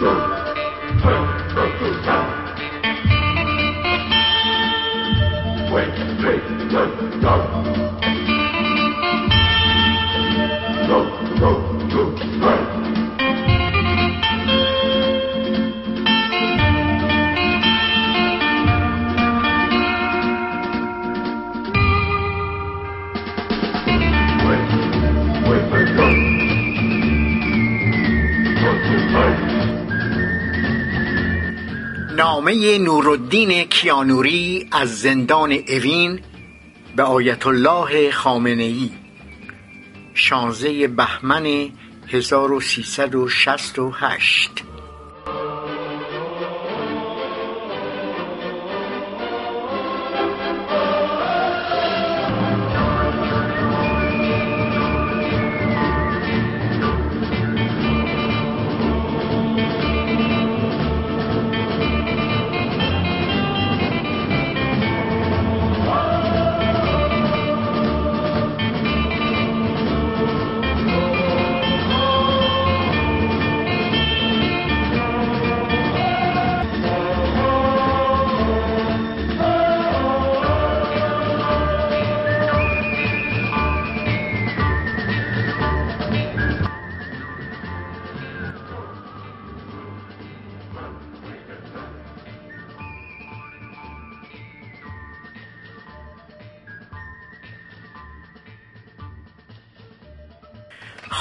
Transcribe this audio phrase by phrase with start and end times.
[0.00, 0.39] نامه
[33.80, 36.20] کیانوری از زندان اوین
[36.96, 38.90] به آیت الله خامنه ای
[40.14, 41.70] 16 بهمن
[42.08, 44.50] 1368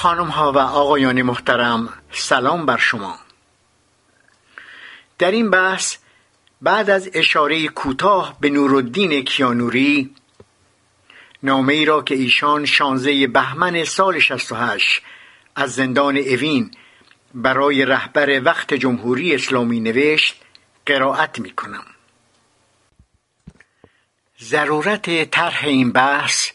[0.10, 3.20] خانم ها و آقایان محترم سلام بر شما.
[5.18, 5.98] در این بحث
[6.62, 10.16] بعد از اشاره کوتاه به نورالدین کیانوری
[11.44, 15.02] نامه ای را که ایشان شانزه بهمن سال 68
[15.56, 16.72] از زندان اوین
[17.34, 20.36] برای رهبر وقت جمهوری اسلامی نوشت
[20.86, 21.86] قرائت می کنم
[24.42, 26.52] ضرورت طرح این بحث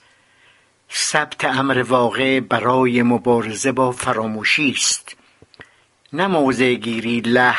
[0.96, 5.16] ثبت امر واقع برای مبارزه با فراموشی است.
[6.12, 7.56] نه موضع گیری له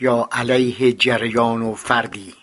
[0.00, 2.34] یا علیه جریان و فردی.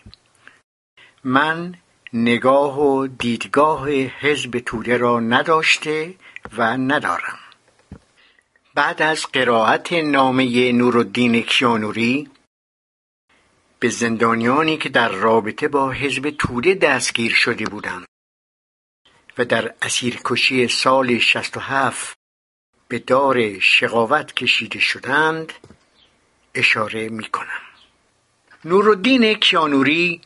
[1.24, 1.76] من
[2.14, 6.16] نگاه و دیدگاه حزب توده را نداشته
[6.58, 7.40] و ندارم.
[8.76, 12.30] بعد از قرائت نامه نورالدین کیانوری
[13.80, 18.06] به زندانیانی که در رابطه با حزب توده دستگیر شده بودند
[19.38, 22.18] و در اسیرکشی سال شصت و هفت
[22.88, 25.54] به دار شقاوت کشیده شدند
[26.56, 27.62] اشاره می کنم
[28.66, 30.22] نورالدین کیانوری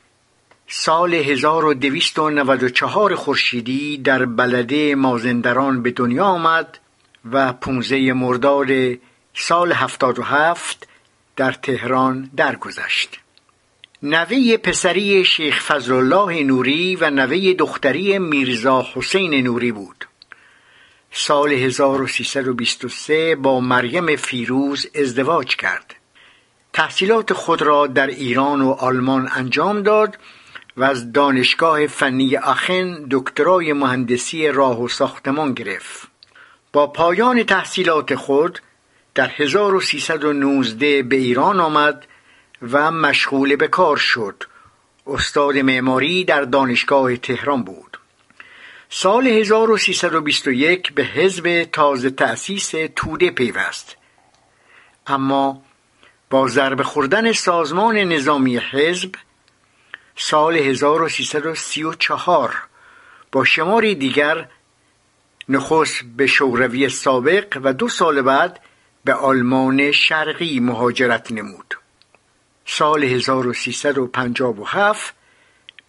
[0.68, 6.80] سال 1294 خورشیدی در بلده مازندران به دنیا آمد
[7.32, 8.68] و 15 مرداد
[9.34, 10.88] سال 77
[11.36, 13.20] در تهران درگذشت.
[14.04, 20.06] نوه پسری شیخ فضلالله نوری و نوه دختری میرزا حسین نوری بود.
[21.12, 25.96] سال 1323 با مریم فیروز ازدواج کرد.
[26.74, 30.18] تحصیلات خود را در ایران و آلمان انجام داد
[30.78, 36.08] و از دانشگاه فنی آخن دکترای مهندسی راه و ساختمان گرفت.
[36.74, 38.60] با پایان تحصیلات خود
[39.16, 42.08] در 1319 به ایران آمد
[42.62, 44.44] و مشغول به کار شد.
[45.08, 47.98] استاد معماری در دانشگاه تهران بود.
[48.90, 53.96] سال 1321 به حزب تازه تأسیس توده پیوست.
[55.08, 55.62] اما
[56.30, 59.12] با ضربه خوردن سازمان نظامی حزب
[60.16, 62.56] سال 1334
[63.32, 64.50] با شماری دیگر
[65.50, 68.60] نخست به شوروی سابق و دو سال بعد
[69.06, 71.76] به آلمان شرقی مهاجرت نمود.
[72.70, 75.14] سال 1357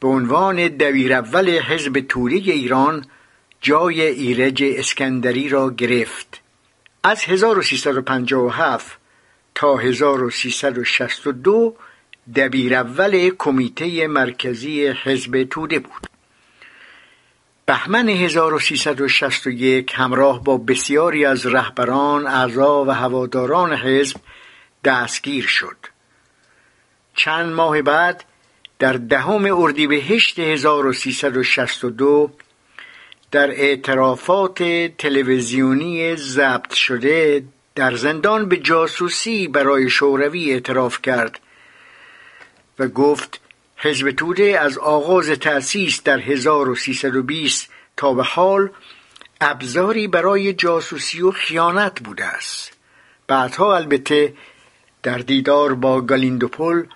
[0.00, 3.04] به عنوان دبیر اول حزب توده ایران
[3.60, 6.40] جای ایرج اسکندری را گرفت.
[7.02, 8.98] از 1357
[9.54, 11.76] تا 1362
[12.36, 16.06] دبیر اول کمیته مرکزی حزب توده بود.
[17.66, 24.16] بهمن 1361 همراه با بسیاری از رهبران، اعضا و هواداران حزب
[24.84, 25.77] دستگیر شد.
[27.18, 28.24] چند ماه بعد
[28.78, 32.30] در دهم اردیبهشت 1362
[33.30, 34.62] در اعترافات
[34.98, 37.44] تلویزیونی ضبط شده
[37.74, 41.40] در زندان به جاسوسی برای شوروی اعتراف کرد
[42.78, 43.40] و گفت
[43.76, 48.70] حزب توده از آغاز تأسیس در 1320 تا به حال
[49.40, 52.72] ابزاری برای جاسوسی و خیانت بوده است.
[53.26, 54.34] بعدها البته
[55.02, 56.86] در دیدار با گالیندوپول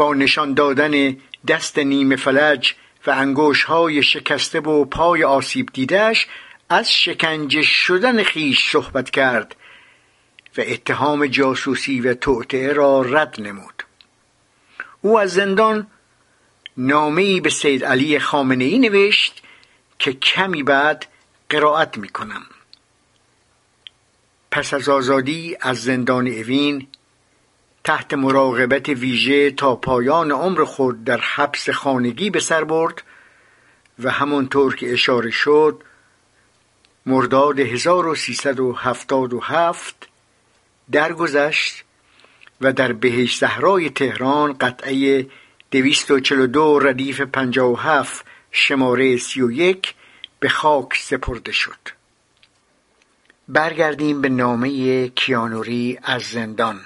[0.00, 1.16] با نشان دادن
[1.48, 2.74] دست نیمه فلج
[3.06, 6.26] و انگوش های شکسته و پای آسیب دیدش
[6.68, 9.56] از شکنجه شدن خیش صحبت کرد
[10.58, 13.82] و اتهام جاسوسی و توطعه را رد نمود.
[15.00, 15.86] او از زندان
[16.76, 19.42] نامهای به سید علی خامنه ای نوشت
[19.98, 21.06] که کمی بعد
[21.48, 22.42] قرائت می کنم
[24.50, 26.86] پس از آزادی از زندان اوین
[27.84, 33.02] تحت مراقبت ویژه تا پایان عمر خود در حبس خانگی به سر برد
[33.98, 35.82] و همانطور که اشاره شد
[37.06, 40.08] مرداد 1377
[40.92, 41.84] درگذشت
[42.60, 45.26] و در بهش زهرای تهران قطعه
[45.70, 49.94] 242 ردیف 57 شماره 31
[50.40, 52.00] به خاک سپرده شد.
[53.48, 56.80] برگردیم به نامه کیانوری از زندان.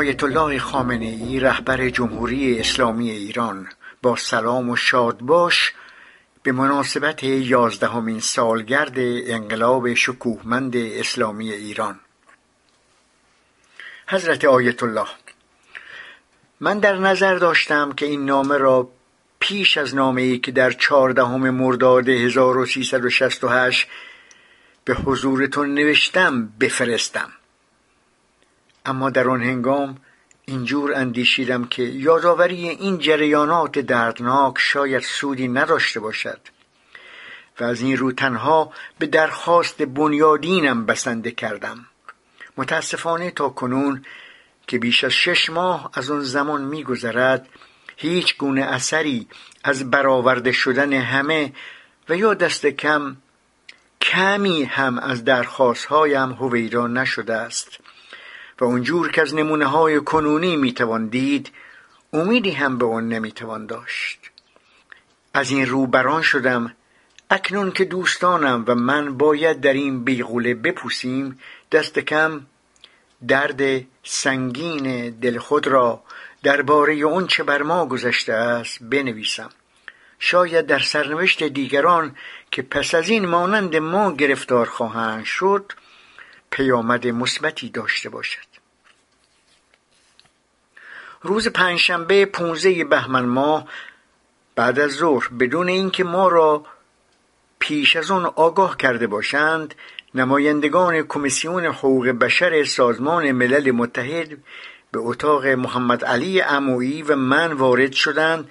[0.00, 3.68] آیت الله خامنه ای رهبر جمهوری اسلامی ایران
[4.02, 5.72] با سلام و شاد باش
[6.42, 12.00] به مناسبت یازدهمین سالگرد انقلاب شکوهمند اسلامی ایران.
[14.06, 15.06] حضرت آیت الله
[16.60, 18.90] من در نظر داشتم که این نامه را
[19.40, 23.88] پیش از نامه ای که در چهاردهم مرداد 1368
[24.84, 27.32] به حضورتون نوشتم بفرستم.
[28.86, 29.98] اما در آن هنگام
[30.50, 36.40] اینجور اندیشیدم که یادآوری این جریانات دردناک شاید سودی نداشته باشد.
[37.60, 41.86] و از این رو تنها به درخواست بنیادینم بسنده کردم.
[42.56, 44.04] متاسفانه تا کنون
[44.66, 47.48] که بیش از شش ماه از آن زمان میگذرد
[47.96, 49.28] هیچ گونه اثری
[49.64, 51.52] از برآورده شدن همه
[52.08, 53.16] و یا دست کم
[54.00, 57.78] کمی هم از درخواستهایم هویدا نشده است.
[58.60, 61.52] و اونجور که از نمونه های کنونی می‌توان دید
[62.12, 64.30] امیدی هم به آن نمی‌توان داشت.
[65.34, 66.76] از این رو بران شدم
[67.30, 71.38] اکنون که دوستانم و من باید در این بیغوله بپوسیم
[71.72, 72.46] دست کم
[73.28, 73.62] درد
[74.02, 76.02] سنگین دل خود را
[76.42, 79.50] درباره اون چه بر ما گذشته است بنویسم.
[80.18, 82.16] شاید در سرنوشت دیگران
[82.50, 85.72] که پس از این مانند ما گرفتار خواهند شد
[86.50, 88.49] پیامد مثبتی داشته باشد.
[91.22, 93.68] روز پنجشنبه 15 بهمن ماه
[94.54, 96.64] بعد از ظهر بدون اینکه ما را
[97.58, 99.74] پیش از آن آگاه کرده باشند
[100.14, 104.28] نمایندگان کمیسیون حقوق بشر سازمان ملل متحد
[104.92, 108.50] به اتاق محمد علی عمویی و من وارد شدند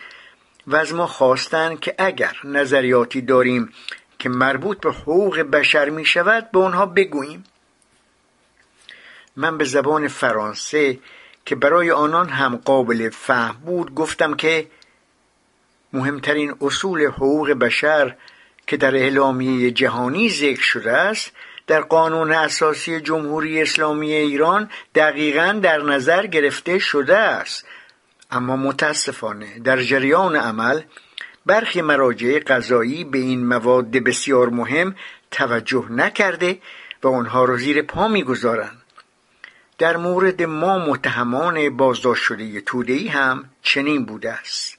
[0.68, 3.74] و از ما خواستند که اگر نظریاتی داریم
[4.19, 7.44] که مربوط به حقوق بشر می شود به آنها بگوییم.
[9.36, 11.00] من به زبان فرانسه
[11.50, 14.68] که برای آنان هم قابل فهم بود گفتم که
[15.94, 18.16] مهمترین اصول حقوق بشر
[18.68, 21.31] که در اعلامیه جهانی ذکر شده است
[21.68, 27.66] در قانون اساسی جمهوری اسلامی ایران دقیقا در نظر گرفته شده است.
[28.31, 30.81] اما متاسفانه در جریان عمل
[31.45, 34.95] برخی مراجع قضایی به این مواد بسیار مهم
[35.31, 36.59] توجه نکرده
[37.04, 38.79] و آنها را زیر پا می‌گذارند.
[39.80, 44.78] در مورد ما متهمان بازداشت شده تودهی هم چنین بوده است.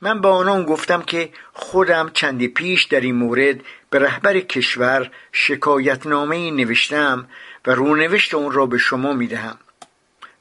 [0.00, 3.60] من به آنان گفتم که خودم چندی پیش در این مورد
[3.90, 7.28] به رهبر کشور شکایتنامه نوشتم
[7.66, 9.58] و رونوشت اون را به شما می‌دهم.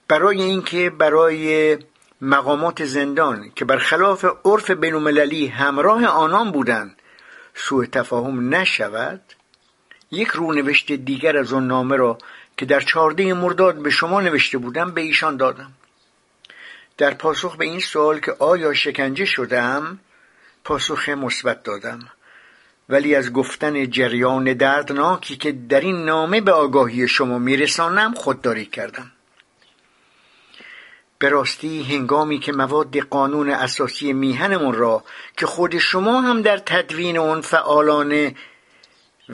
[0.08, 1.78] برای اینکه برای
[2.22, 6.96] مقامات زندان که برخلاف عرف بینالمللی همراه آنان بودند
[7.56, 9.22] سوء تفاهم نشود
[10.12, 12.18] یک رونوشت دیگر از آن نامه را
[12.60, 15.72] که در چهارده مرداد به شما نوشته بودم به ایشان دادم.
[16.98, 20.00] در پاسخ به این سوال که آیا شکنجه شدم
[20.64, 22.00] پاسخ مثبت دادم.
[22.90, 29.12] ولی از گفتن جریان دردناکی که در این نامه به آگاهی شما میرسانم خودداری کردم.
[31.20, 35.04] به راستی هنگامی که مواد قانون اساسی میهنمون را
[35.38, 38.36] که خود شما هم در تدوین اون فعالانه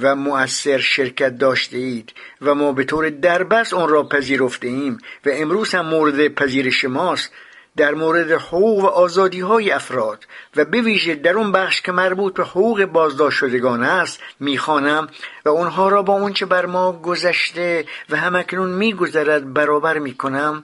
[0.01, 5.29] و مؤثر شرکت داشته اید و ما به طور دربست آن را پذیرفته ایم و
[5.33, 7.31] امروز هم مورد پذیرش ماست
[7.77, 10.25] در مورد حقوق و آزادی های افراد
[10.55, 15.07] و به ویژه در اون بخش که مربوط به حقوق بازداشت شدگان است می‌خوانم
[15.45, 20.63] و اونها را با اونچه بر ما گذشته و همکنون میگذرد برابر می‌کنم.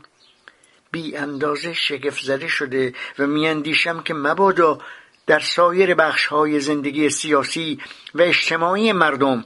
[0.91, 4.79] بی اندازه شگفت زده شده و میاندیشم که مبادا
[5.27, 7.79] در سایر بخش های زندگی سیاسی
[8.15, 9.45] و اجتماعی مردم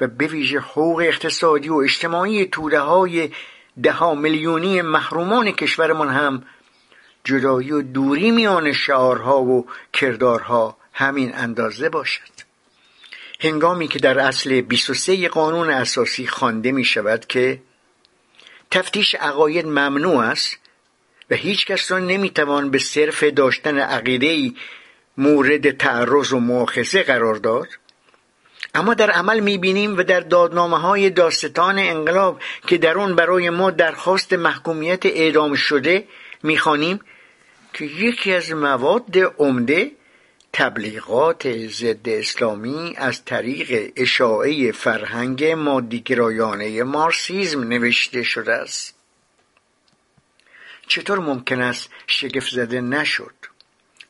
[0.00, 3.30] و به ویژه حقوق اقتصادی و اجتماعی توده های
[4.16, 6.42] میلیونی محرومان کشورمان هم
[7.24, 12.50] جدایی و دوری میان شعارها و کردارها همین اندازه باشد.
[13.40, 17.62] هنگامی که در اصل 23 قانون اساسی خوانده می شود که
[18.70, 20.58] تفتیش عقاید ممنوع است
[21.30, 24.52] و هیچ کس را نمی‌توان به صرف داشتن عقیده
[25.20, 27.68] مورد تعرض و مؤاخذه قرار داد.
[28.74, 33.70] اما در عمل می‌بینیم و در دادنامه های داستان انقلاب که در آن برای ما
[33.70, 36.04] درخواست محکومیت اعدام شده
[36.42, 37.00] می‌خوانیم
[37.72, 39.90] که یکی از مواد عمده
[40.52, 48.94] تبلیغات ضد اسلامی از طریق اشاعه فرهنگ مادیگرایانه مارسیزم نوشته شده است.
[50.86, 53.34] چطور ممکن است شگفت زده نشد؟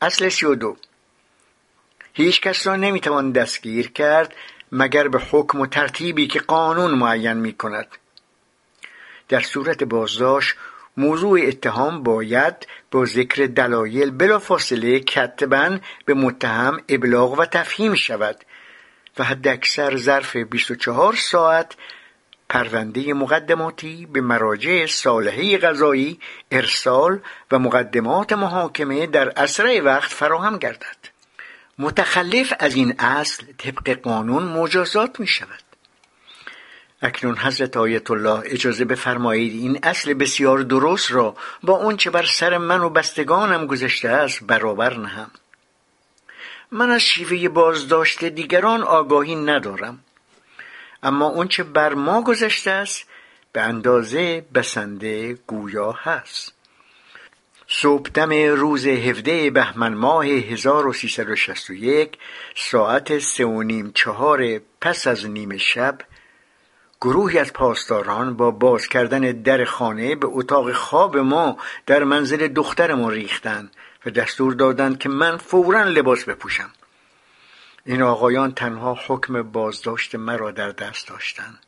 [0.01, 0.77] اصل سی و دو.
[2.13, 4.35] هیچ کس را نمی‌توان دستگیر کرد
[4.71, 7.87] مگر به حکم و ترتیبی که قانون معین می کند
[9.29, 10.55] در صورت بازداشت
[10.97, 18.37] موضوع اتهام باید با ذکر دلایل بلافاصله کتبا به متهم ابلاغ و تفهیم شود
[19.19, 21.75] و حد اکثر ظرف 24 ساعت
[22.49, 26.19] پرونده مقدماتی به مراجع صالحه قضایی
[26.51, 27.19] ارسال
[27.51, 31.00] و مقدمات محاکمه در اسرع وقت فراهم گردد.
[31.81, 35.63] متخلف از این اصل طبق قانون مجازات می شود
[37.01, 42.57] اکنون حضرت آیت الله اجازه بفرمایید این اصل بسیار درست را با اونچه بر سر
[42.57, 45.31] من و بستگانم گذشته است برابر نهم.
[46.71, 49.99] من از شیوه بازداشت دیگران آگاهی ندارم.
[51.03, 53.07] اما اونچه بر ما گذشته است
[53.51, 56.60] به اندازه بسنده گویا هست.
[57.73, 62.17] صبحدم روز 17 بهمن ماه 1361
[62.55, 65.97] ساعت سه و نیم چهار پس از نیمه شب
[67.01, 73.11] گروهی از پاسداران با باز کردن در خانه به اتاق خواب ما در منزل دخترمان
[73.11, 73.75] ریختند
[74.05, 76.69] و دستور دادند که من فورا لباس بپوشم.
[77.85, 81.59] این آقایان تنها حکم بازداشت مرا در دست داشتند.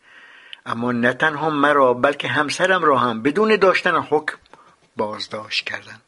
[0.65, 4.37] اما نه تنها مرا بلکه همسرم را هم بدون داشتن حکم
[4.97, 6.01] بازداشت کردند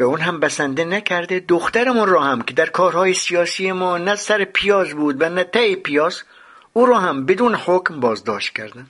[0.00, 4.44] به اون هم بسنده نکرده دخترمون را هم که در کارهای سیاسی ما نه سر
[4.44, 6.22] پیاز بود و نه ته پیاز
[6.72, 8.86] او را هم بدون حکم بازداشت کردن.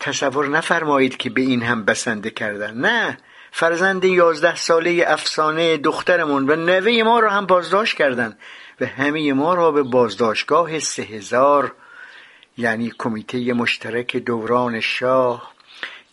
[0.00, 2.74] تصور نفرمایید که به این هم بسنده کردن.
[2.74, 3.18] نه
[3.50, 8.38] فرزند یازده ساله افسانه دخترمون و نوه ما را هم بازداشت کردند
[8.80, 11.74] و همه ما را به بازداشتگاه سه هزار
[12.60, 15.52] یعنی کمیته مشترک دوران شاه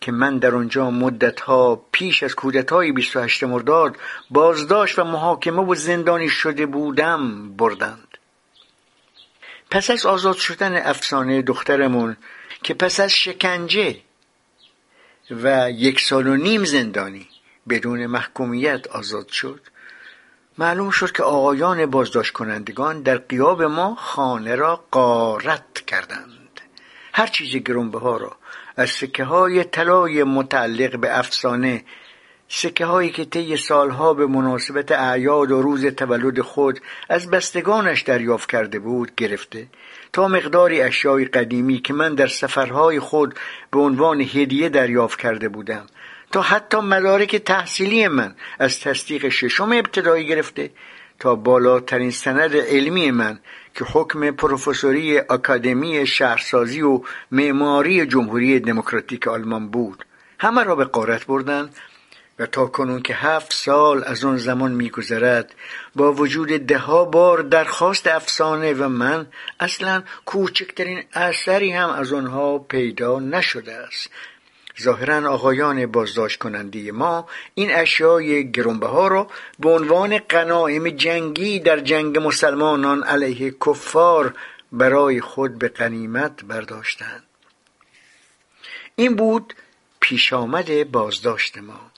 [0.00, 3.96] که من در آنجا مدتها پیش از کودتای 28 مرداد
[4.30, 8.18] بازداشت و محاکمه و زندانی شده بودم بردند.
[9.70, 12.16] پس از آزاد شدن افسانه دخترمون
[12.62, 13.96] که پس از شکنجه
[15.30, 17.28] و یک سال و نیم زندانی
[17.68, 19.60] بدون محکومیت آزاد شد
[20.58, 26.37] معلوم شد که آقایان بازداشت کنندگان در قیاب ما خانه را قارت کردند.
[27.18, 28.36] هر چیز گرنبه ها را.
[28.76, 31.84] از سکه های طلای متعلق به افسانه
[32.48, 38.50] سکه هایی که طی سالها به مناسبت اعیاد و روز تولد خود از بستگانش دریافت
[38.50, 39.66] کرده بود گرفته.
[40.12, 43.34] تا مقداری اشیای قدیمی که من در سفرهای خود
[43.70, 45.86] به عنوان هدیه دریافت کرده بودم.
[46.32, 50.70] تا حتی مدارک تحصیلی من از تصدیق ششم ابتدایی گرفته.
[51.18, 53.38] تا بالاترین سند علمی من
[53.78, 60.04] که حکم پروفسوری اکادمی شهرسازی و معماری جمهوری دموکراتیک آلمان بود.
[60.38, 61.74] همه را به قارت بردند
[62.38, 65.54] و تا کنون که هفت سال از آن زمان میگذرد
[65.94, 69.26] با وجود دهها بار درخواست افسانه و من
[69.60, 74.10] اصلا کوچکترین اثری هم از آنها پیدا نشده است.
[74.82, 82.18] ظاهرا آقایان بازداشت کننده ما این اشیای گرونبها را به عنوان قنایم جنگی در جنگ
[82.18, 84.34] مسلمانان علیه کفار
[84.72, 87.22] برای خود به قنیمت برداشتند.
[88.96, 89.54] این بود
[90.00, 91.90] پیش آمد بازداشت ما.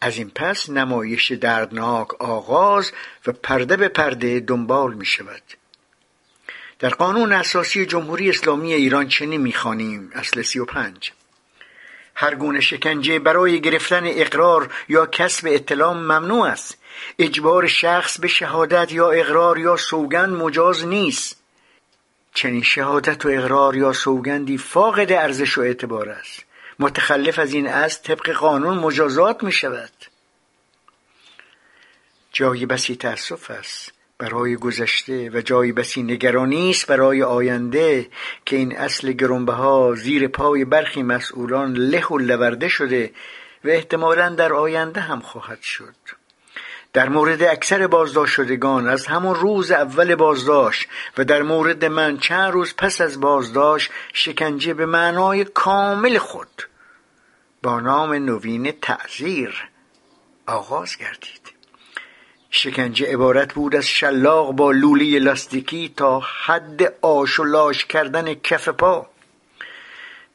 [0.00, 2.92] از این پس نمایش دردناک آغاز
[3.26, 5.42] و پرده به پرده دنبال می شود
[6.78, 10.10] در قانون اساسی جمهوری اسلامی ایران چنین می خانیم.
[10.14, 11.12] اصل 35
[12.20, 16.78] هر گونه شکنجه برای گرفتن اقرار یا کسب اطلاع ممنوع است.
[17.18, 21.36] اجبار شخص به شهادت یا اقرار یا سوگند مجاز نیست.
[22.34, 26.44] چنین شهادت و اقرار یا سوگندی فاقد ارزش و اعتبار است.
[26.78, 29.92] متخلف از این از طبق قانون مجازات می شود
[32.32, 33.97] جای بسی تأسف است.
[34.18, 38.08] برای گذشته و جای بسی نگرانی است برای آینده
[38.46, 43.12] که این اصل گرنبها زیر پای برخی مسئولان له و لورده شده
[43.64, 45.94] و احتمالا در آینده هم خواهد شد.
[46.92, 52.52] در مورد اکثر بازداشت شدگان از همون روز اول بازداشت و در مورد من چند
[52.52, 56.62] روز پس از بازداشت شکنجه به معنای کامل خود
[57.62, 59.68] با نام نوین تعذیر
[60.46, 61.57] آغاز گردید.
[62.50, 68.68] شکنجه عبارت بود از شلاق با لولی لاستیکی تا حد آش و لاش کردن کف
[68.68, 69.06] پا.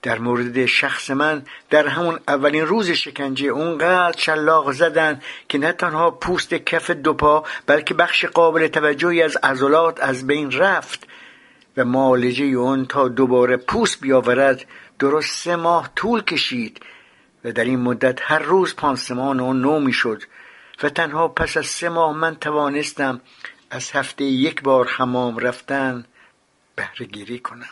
[0.02, 6.12] در مورد شخص من در همون اولین روز شکنجه اونقدر شلاق زدن که نه تنها
[6.12, 11.08] پوست کف دو پا بلکه بخش قابل توجهی از عضلات از بین رفت
[11.78, 14.66] و مالجه اون تا دوباره پوست بیاورد
[15.00, 16.80] درست سه ماه طول کشید
[17.46, 20.24] و در این مدت هر روز پانسمان اون نو می‌شد.
[20.84, 23.22] و تنها پس از سه ماه من توانستم
[23.70, 26.06] از هفته یک بار حمام رفتن
[26.76, 27.70] بهره گیری کنم.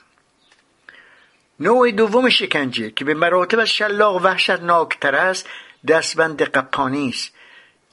[1.60, 5.50] نوع دوم شکنجه که به مراتب از شلاق وحشتناکتر است
[5.88, 7.32] دستبند قپانی است.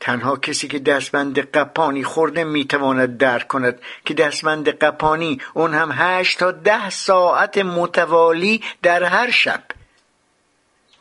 [0.01, 6.39] تنها کسی که دستبند قپانی خورده می‌تواند درک کند که دستبند قپانی اون هم هشت
[6.39, 9.63] تا ده ساعت متوالی در هر شب.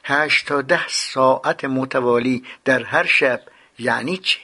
[0.03, 3.41] هشت تا ده ساعت متوالی در هر شب.
[3.79, 4.39] یعنی چه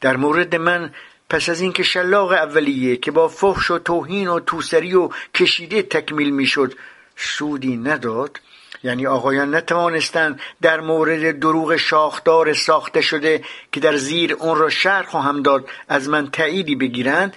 [0.00, 0.94] در مورد من
[1.30, 6.30] پس از اینکه شلاق اولیه که با فحش و توهین و توسری و کشیده تکمیل
[6.30, 6.74] می‌شد
[7.16, 8.40] سودی نداد
[8.82, 15.06] یعنی آقایان نتوانستند در مورد دروغ شاخدار ساخته شده که در زیر اون را شرح
[15.06, 17.36] خواهم داد از من تعییدی بگیرند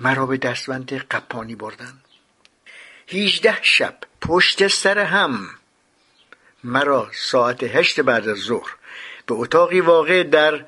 [0.00, 2.04] مرا به دستبند قپانی بردند
[3.06, 5.48] هیچده شب پشت سر هم
[6.64, 8.77] مرا ساعت هشت بعد از ظهر
[9.28, 10.64] به اتاقی واقع در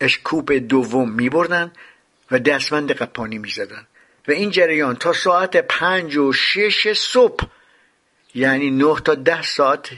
[0.00, 1.72] اشکوپ دوم می بردن
[2.30, 3.86] و دستمند قپانی می زدن
[4.28, 7.46] و این جریان تا ساعت پنج و شش صبح
[8.34, 9.90] یعنی نه تا ده ساعت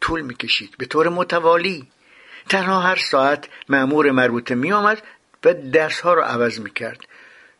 [0.00, 1.86] طول می کشید به طور متوالی
[2.48, 5.02] تنها هر ساعت معمور مربوطه می آمد
[5.44, 5.54] و
[6.02, 7.00] ها را عوض می کرد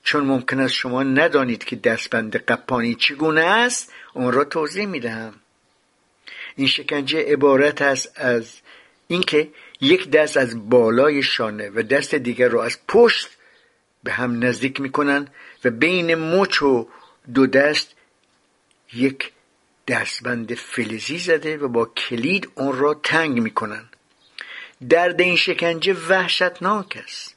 [0.03, 5.35] چون ممکن است شما ندانید که دستبند قپانی چگونه است اون را توضیح می دهم
[6.57, 8.61] این شکنجه عبارت است از
[9.09, 9.49] اینکه
[9.83, 13.29] یک دست از بالای شانه و دست دیگر را از پشت
[14.03, 15.29] به هم نزدیک می‌کنن
[15.65, 16.89] و بین مچ و
[17.35, 17.95] دو دست
[18.93, 19.33] یک
[19.89, 23.89] دستبند فلزی زده و با کلید اون را تنگ می‌کنن.
[24.89, 27.37] درد این شکنجه وحشتناک است.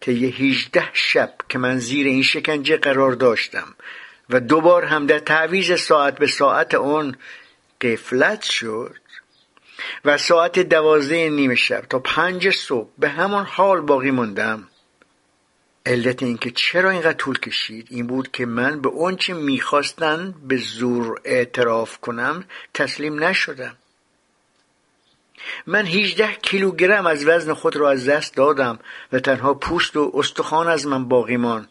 [0.00, 3.74] طی 18 شب که من زیر این شکنجه قرار داشتم
[4.30, 7.16] و دوبار هم در تعویز ساعت به ساعت اون
[7.80, 8.96] قفلت شد
[10.04, 14.68] و ساعت دوازده نیم شب تا پنج صبح به همان حال باقی موندم.
[15.86, 21.20] علت اینکه چرا اینقدر طول کشید این بود که من به اونچه می‌خواستن به زور
[21.24, 23.76] اعتراف کنم تسلیم نشدم.
[25.66, 28.78] من 18 کیلوگرم از وزن خود را از دست دادم
[29.12, 31.68] و تنها پوست و استخوان از من باقی مان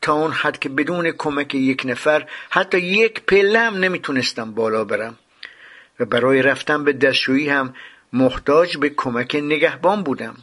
[0.00, 5.18] تا اون حد که بدون کمک یک نفر حتی یک پله نمی‌تونستم بالا برم.
[6.00, 7.74] و برای رفتن به دستشویی هم
[8.12, 10.36] محتاج به کمک نگهبان بودم.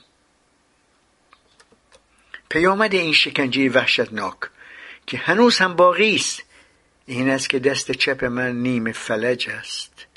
[2.49, 4.37] پیامد این شکنجه وحشتناک
[5.07, 6.43] که هنوز هم باقی است
[7.05, 10.07] این است که دست چپ من نیم فلج است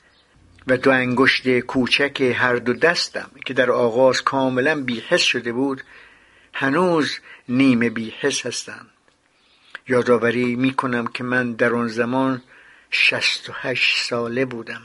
[0.66, 5.82] و دو انگشت کوچک هر دو دستم که در آغاز کاملا بیحس شده بود
[6.52, 7.18] هنوز
[7.48, 8.90] نیم بیحس هستند.
[9.88, 12.42] یادآوری می کنم که من در آن زمان
[12.90, 14.82] شست و هشت ساله بودم.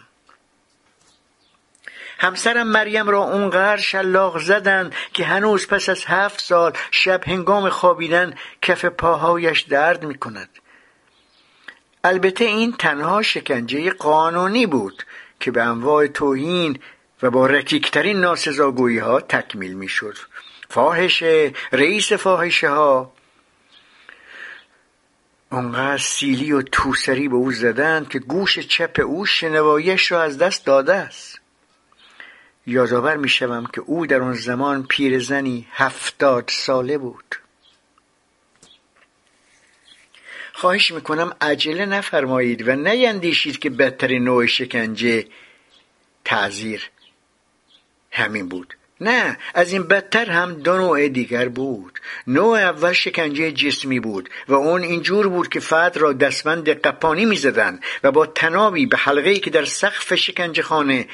[2.22, 8.34] همسرم مریم را اونقدر شلاق زدند که هنوز پس از هفت سال شب هنگام خوابیدن
[8.62, 10.50] کف پاهایش درد می کند.
[12.04, 15.04] البته این تنها شکنجه قانونی بود
[15.40, 16.80] که به انواع توهین
[17.24, 20.18] و با رکیکترین ناسزاگویی ها تکمیل می شد.
[20.70, 23.14] فاحشه رئیس فاحشه ها
[25.52, 30.66] اونقدر سیلی و توسری به او زدند که گوش چپ او شنوایش را از دست
[30.66, 31.41] داده است
[32.68, 37.36] یادآور می شوم که او در آن زمان پیرزنی هفتاد ساله بود.
[40.54, 45.26] خواهش می‌کنم عجله نفرمایید و نیندیشید که بدترین نوع شکنجه
[46.26, 46.90] تعذیر
[48.12, 48.76] همین بود.
[49.02, 52.00] نه از این بدتر هم دو نوع دیگر بود.
[52.28, 57.84] نوع اول شکنجه جسمی بود و اون اینجور بود که فرد را دستبند قپانی می‌زدند
[58.04, 61.08] و با تنابی به حلقه‌ای که در سقف شکنجه خانه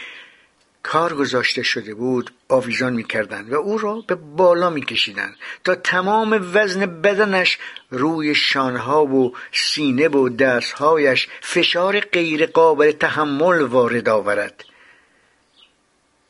[0.87, 6.85] کار گذاشته شده بود آویزان می‌کردند و او را به بالا میکشیدند تا تمام وزن
[6.85, 7.57] بدنش
[7.89, 14.65] روی شانها و سینه و دستهایش فشار غیر قابل تحمل وارد آورد.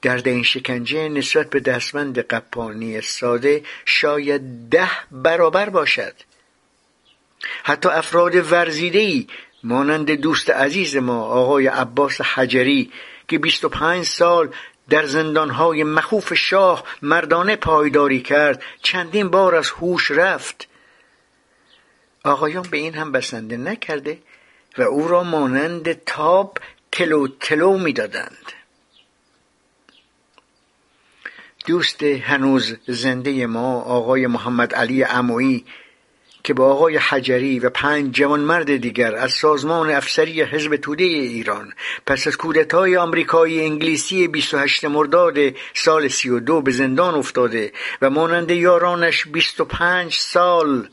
[0.01, 6.13] درد این شکنجه نسبت به دستبند قپانی ساده شاید ده برابر باشد.
[7.63, 9.27] حتی افراد ورزیدهی
[9.63, 12.91] مانند دوست عزیز ما آقای عباس حجری
[13.27, 14.49] که 25 سال
[14.89, 20.67] در زندانهای مخوف شاه مردانه پایداری کرد چندین بار از هوش رفت.
[22.23, 24.19] آقایان به این هم بسنده نکرده
[24.77, 26.57] و او را مانند تاب
[26.91, 28.51] تلو تلو می‌دادند.
[31.65, 35.65] دوست هنوز زنده ما آقای محمد علی عمویی
[36.47, 41.73] که با آقای حجری و پنج جوان مرد دیگر از سازمان افسری حزب توده ایران
[42.05, 45.37] پس از کودتای آمریکایی انگلیسی 28 مرداد
[45.73, 50.89] سال 32 به زندان افتاده و مانند یارانش 25 سال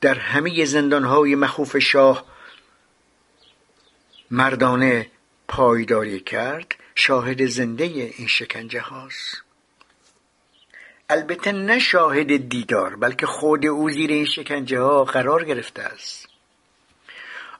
[0.00, 2.24] در همه زندانهای مخوف شاه
[4.30, 5.10] مردانه
[5.48, 9.51] پایداری کرد شاهد زنده این شکنجه هاست.
[11.12, 16.28] البته نه شاهد دیدار بلکه خود او زیر این شکنجه ها قرار گرفته است.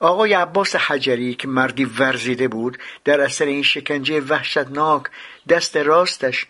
[0.00, 5.02] آقای عباس حجری که مردی ورزیده بود در اثر این شکنجه وحشتناک
[5.48, 6.46] دست راستش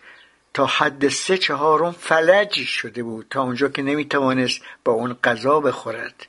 [0.53, 6.27] تا حد سه چهارم فلج شده بود تا اونجا که نمی‌توانست با اون غذا بخورد.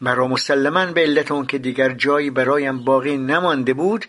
[0.00, 4.06] مرا مسلما به علت اون که دیگر جایی برایم باقی نمانده بود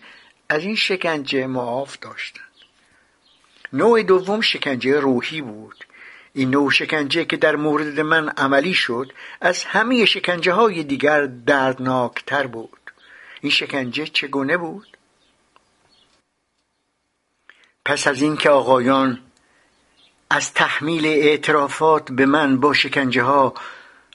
[0.48, 2.51] از این شکنجه معاف داشتند
[3.72, 5.84] نوع دوم شکنجه روحی بود.
[6.34, 12.46] این نوع شکنجه که در مورد من عملی شد از همه شکنجه های دیگر دردناکتر
[12.46, 12.90] بود.
[13.40, 14.96] این شکنجه چگونه بود؟
[17.84, 19.18] پس از اینکه آقایان
[20.30, 23.54] از تحمیل اعترافات به من با شکنجه ها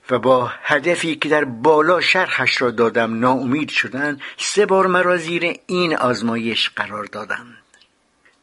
[0.09, 5.59] و با هدفی که در بالا شرحش را دادم ناامید شدن سه بار مرا زیر
[5.67, 7.56] این آزمایش قرار دادند.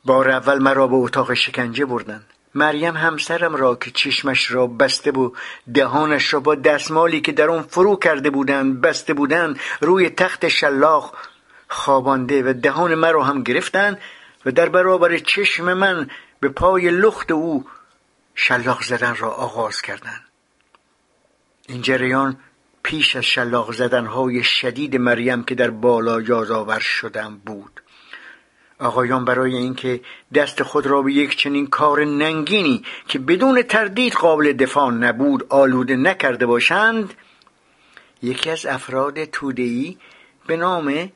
[0.04, 5.30] بار اول مرا به اتاق شکنجه بردند مریم همسرم را که چشمش را بسته و
[5.74, 11.14] دهانش را با دستمالی که در آن فرو کرده بودند بسته بودند روی تخت شلاق
[11.68, 14.00] خوابانده و دهان مرا هم گرفتند
[14.46, 17.64] و در برابر چشم من به پای لخت او
[18.34, 20.24] شلاق زدن را آغاز کردند.
[21.68, 22.36] این جریان
[22.82, 27.80] پیش از شلاق زدنهای شدید مریم که در بالا یادآور شدم بود.
[28.78, 30.00] آقایان برای اینکه
[30.34, 35.96] دست خود را به یک چنین کار ننگینی که بدون تردید قابل دفاع نبود آلوده
[35.96, 37.14] نکرده باشند
[38.22, 39.98] یکی از افراد تودهی
[40.46, 41.12] به نام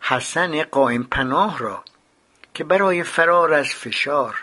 [0.00, 1.84] حسن قائم پناه را
[2.54, 4.36] که برای فرار از فشار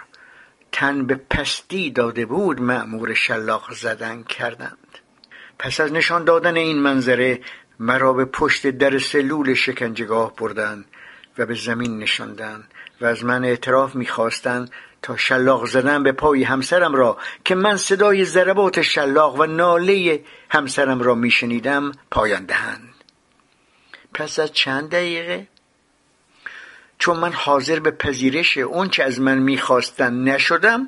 [0.71, 4.97] تن به پستی داده بود مأمور شلاق زدن کردند.
[5.59, 7.41] پس از نشان دادن این منظره
[7.79, 10.85] مرا به پشت در سلول شکنجگاه بردند.
[11.37, 14.71] و به زمین نشاندند و از من اعتراف می‌خواستند
[15.01, 21.01] تا شلاق زدن به پای همسرم را که من صدای ضربات شلاق و ناله همسرم
[21.01, 22.93] را میشنیدم پایان دهند.
[24.13, 25.47] پس از چند دقیقه؟
[26.99, 30.87] چون من حاضر به پذیرش اون چه از من می‌خواستند نشدم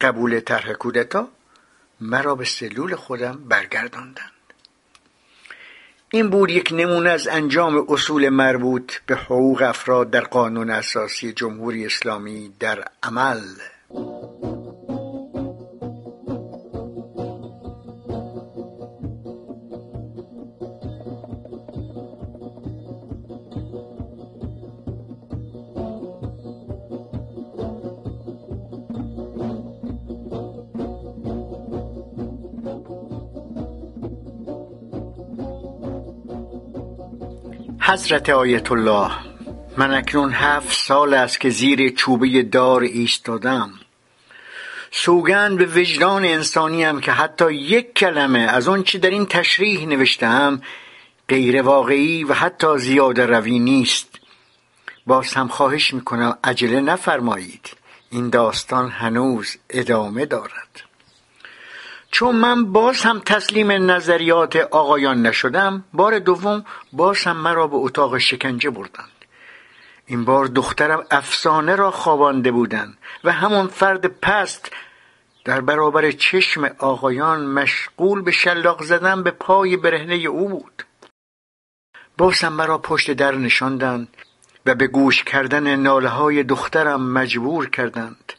[0.00, 1.28] قبول طرح کودتا
[2.00, 4.39] مرا به سلول خودم برگرداندند.
[6.12, 11.86] این بود یک نمونه از انجام اصول مربوط به حقوق افراد در قانون اساسی جمهوری
[11.86, 13.40] اسلامی در عمل.
[37.92, 39.10] حضرت آیت الله
[39.76, 43.70] من اکنون هفت سال است که زیر چوبه دار ایستادم.
[44.90, 50.62] سوگند به وجدان انسانیم که حتی یک کلمه از اون چی در این تشریح نوشتم
[51.28, 54.08] غیر واقعی و حتی زیاده روی نیست.
[55.06, 57.70] باز هم خواهش می‌کنم عجله نفرمایید.
[58.10, 60.89] این داستان هنوز ادامه دارد.
[62.10, 68.18] چون من باز هم تسلیم نظریات آقایان نشدم بار دوم باز هم مرا به اتاق
[68.18, 69.10] شکنجه بردند.
[70.06, 74.70] این بار دخترم افسانه را خوابانده بودند و همون فرد پست
[75.44, 80.82] در برابر چشم آقایان مشغول به شلاق زدن به پای برهنه او بود.
[82.18, 84.08] بازم مرا پشت در نشاندند
[84.66, 88.32] و به گوش کردن ناله های دخترم مجبور کردند.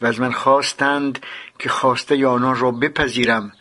[0.00, 1.18] و از من خواستند
[1.58, 3.52] که خواسته آنان را بپذیرم.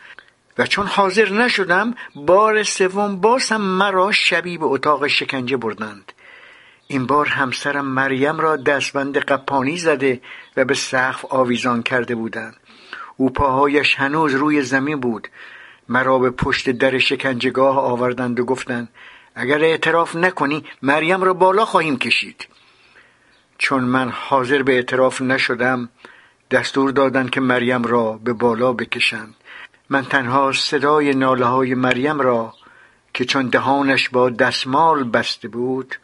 [0.58, 6.12] و چون حاضر نشدم بار سوم باز هم مرا شبی به اتاق شکنجه بردند.
[6.88, 10.21] این بار همسرم مریم را دستبند قپانی زده
[10.58, 12.56] و به سقف آویزان کرده بودند.
[13.17, 15.28] او پاهایش هنوز روی زمین بود.
[15.89, 18.89] مرا به پشت در شکنجهگاه آوردند و گفتند
[19.36, 22.48] اگر اعتراف نکنی مریم را بالا خواهیم کشید.
[23.58, 25.89] چون من حاضر به اعتراف نشدم
[26.56, 29.36] دستور دادند که مریم را به بالا بکشند.
[29.89, 32.54] من تنها صدای ناله های مریم را
[33.13, 35.96] که چون دهانش با دستمال بسته بود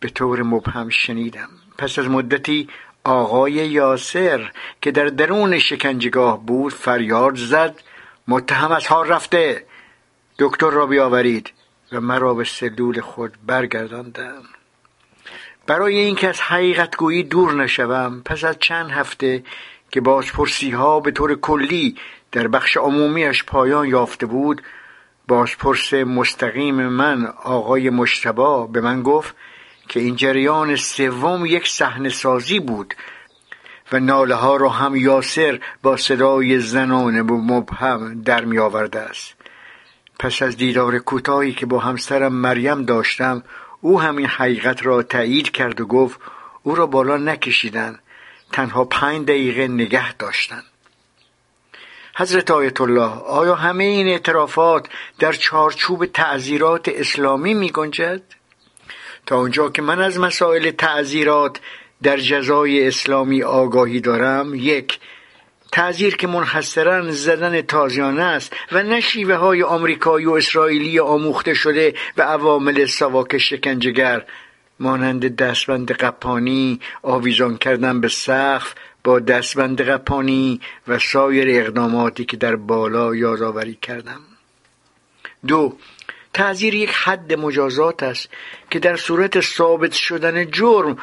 [0.00, 1.48] به طور مبهم شنیدم.
[1.78, 2.68] پس از مدتی
[3.04, 7.80] آقای یاسر که در درون شکنجگاه بود فریاد زد
[8.28, 9.66] متهم از حال رفته.
[10.38, 11.52] دکتر را بیاورید
[11.92, 14.42] و مرا به سلول خود برگرداندم
[15.68, 19.42] برای اینکه از حقیقت گویی دور نشوم پس از چند هفته
[19.90, 21.96] که بازپرسی ها به طور کلی
[22.32, 24.62] در بخش عمومیش پایان یافته بود
[25.28, 29.34] بازپرس مستقیم من آقای مشتبا به من گفت
[29.88, 32.94] که این جریان سوم یک صحنه سازی بود
[33.92, 39.34] و ناله ها را هم یاسر با صدای زنانه و مبهم در می آورده است.
[40.18, 43.42] پس از دیدار کوتاهی که با همسرم مریم داشتم
[43.80, 46.20] او همین حقیقت را تایید کرد و گفت
[46.62, 47.98] او را بالا نکشیدن
[48.52, 50.64] تنها پنج دقیقه نگه داشتند
[52.16, 54.88] حضرت آیت الله آیا همه این اعترافات
[55.18, 58.22] در چارچوب تعذیرات اسلامی می گنجد؟
[59.26, 61.60] تا اونجا که من از مسائل تعذیرات
[62.02, 64.98] در جزای اسلامی آگاهی دارم یک
[65.72, 71.94] تعذیر که منحصرا زدن تازیانه است و نه شیوه های آمریکایی و اسرائیلی آموخته شده
[72.16, 74.24] و عوامل سواک شکنجگر
[74.80, 82.56] مانند دستبند قپانی آویزان کردن به سقف با دستبند قپانی و سایر اقداماتی که در
[82.56, 84.20] بالا یادآوری کردم.
[85.46, 85.76] دو
[86.34, 88.28] تعذیر یک حد مجازات است
[88.70, 90.98] که در صورت ثابت شدن جرم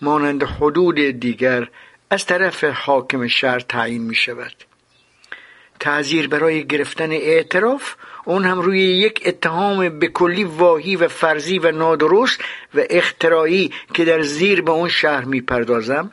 [0.00, 1.68] مانند حدود دیگر
[2.10, 4.54] از طرف حاکم شهر تعیین می شود.
[5.80, 11.72] تعذیر برای گرفتن اعتراف اون هم روی یک اتهام به کلی واهی و فرضی و
[11.72, 12.40] نادرست
[12.74, 16.10] و اختراعی که در زیر به اون شهر می پردازم.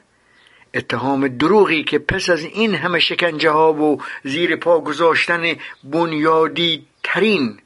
[0.74, 5.44] اتهام دروغی که پس از این همه شکنجه ها و زیر پا گذاشتن
[5.84, 7.60] بنیادی ترین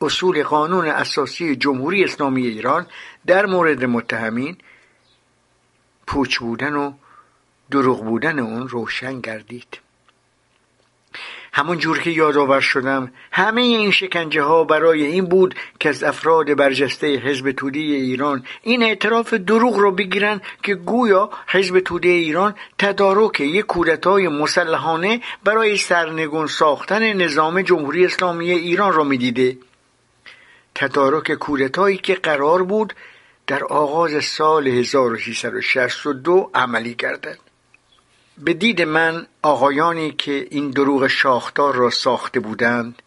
[0.00, 2.86] اصول قانون اساسی جمهوری اسلامی ایران
[3.26, 4.56] در مورد متهمین
[6.06, 6.92] پوچ بودن و
[7.72, 9.78] دروغ بودن اون روشن گردید.
[11.54, 16.54] همون جور که یادآور شدم همه این شکنجه ها برای این بود که از افراد
[16.54, 23.40] برجسته حزب توده ایران این اعتراف دروغ را بگیرن که گویا حزب توده ایران تدارک
[23.40, 29.56] یک کودتای مسلحانه برای سرنگون ساختن نظام جمهوری اسلامی ایران را می‌دیده.
[30.74, 32.94] تدارک کودتایی که قرار بود
[33.46, 37.38] در آغاز سال 1362 عملی گردد.
[38.38, 43.02] به دید من آقایانی که این دروغ شاخدار را ساخته بودند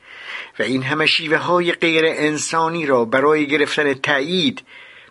[0.60, 4.64] و این همه شیوه های غیر انسانی را برای گرفتن تایید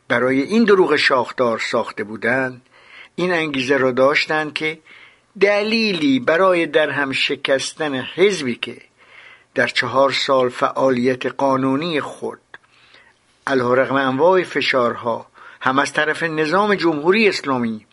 [0.09, 2.63] برای این دروغ شاخدار ساخته بودند
[3.15, 4.79] این انگیزه را داشتند که
[5.41, 8.77] دلیلی برای در هم شکستن حزبی که
[9.55, 12.41] در چهار سال فعالیت قانونی خود
[13.47, 15.27] علیرغم انواع فشارها
[15.61, 17.87] هم از طرف نظام جمهوری اسلامی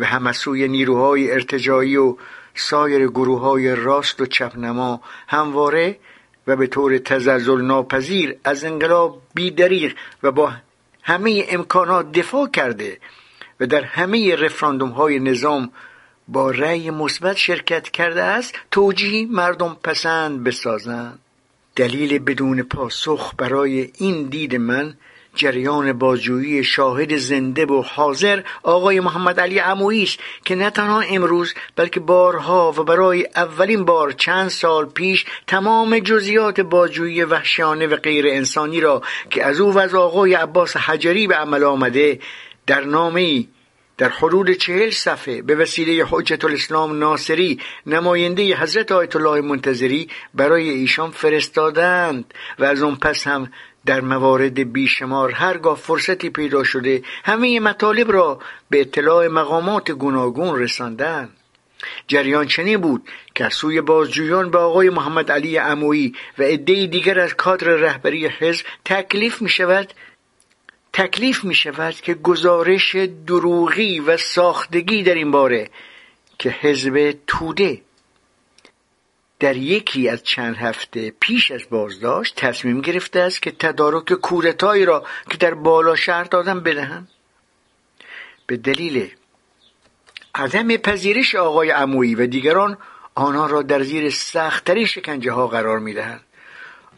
[0.00, 2.16] و هم از سوی نیروهای ارتجایی و
[2.54, 5.98] سایر گروه های راست و چپنما همواره
[6.46, 10.52] و به طور تزلزل ناپذیر از انقلاب بیدریغ و با
[11.02, 12.98] همه امکانات دفاع کرده
[13.60, 15.70] و در همه رفراندوم های نظام
[16.28, 21.18] با رأی مثبت شرکت کرده است توجیه مردم پسند بسازند.
[21.76, 24.94] دلیل بدون پاسخ برای این دید من
[25.34, 31.54] جریان بازجویی شاهد زنده و حاضر آقای محمد علی عمویی است که نه تنها امروز
[31.76, 38.26] بلکه بارها و برای اولین بار چند سال پیش تمام جزئیات بازجویی وحشیانه و غیر
[38.26, 42.18] انسانی را که از او و از آقای عباس حجری به عمل آمده
[42.66, 43.44] در نامه
[44.00, 50.70] در حدود چهل صفحه به وسیله حجت الاسلام ناصری نماینده حضرت آیت الله منتظری برای
[50.70, 53.52] ایشان فرستادند و از اون پس هم
[53.90, 58.38] در موارد بیشمار هرگاه فرصتی پیدا شده همه مطالب را
[58.70, 61.28] به اطلاع مقامات گوناگون رساندن
[62.08, 67.34] جریان چنین بود که سوی بازجویان به آقای محمد علی عمویی و عده دیگر از
[67.34, 69.92] کادر رهبری حزب تکلیف می شود
[70.92, 75.70] تکلیف می شود که گزارش دروغی و ساختگی در این باره
[76.38, 77.80] که حزب توده
[79.40, 85.04] در یکی از چند هفته پیش از بازداشت تصمیم گرفته است که تدارک کودتایی را
[85.30, 87.08] که در بالا شهر دادن بدهند
[88.46, 89.10] به دلیل
[90.34, 92.78] عدم پذیرش آقای عمویی و دیگران
[93.14, 96.20] آنها را در زیر سختترین شکنجه ها قرار می‌دهند.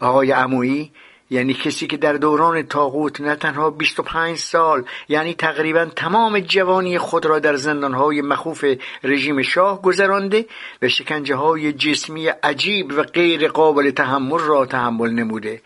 [0.00, 0.92] آقای عمویی
[1.33, 7.27] یعنی کسی که در دوران تاغوت نه تنها 25 سال یعنی تقریبا تمام جوانی خود
[7.27, 8.64] را در زندانهای مخوف
[9.05, 10.47] رژیم شاه گذرانده
[10.83, 15.62] و شکنجه های جسمی عجیب و غیر قابل تحمل را تحمل نموده.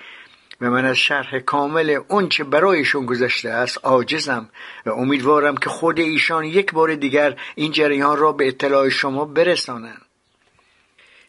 [0.61, 1.99] و من از شرح کامل
[2.31, 4.49] چه برایشون گذشته است عاجزم
[4.87, 10.03] و امیدوارم که خود ایشان یک بار دیگر این جریان را به اطلاع شما برسانند.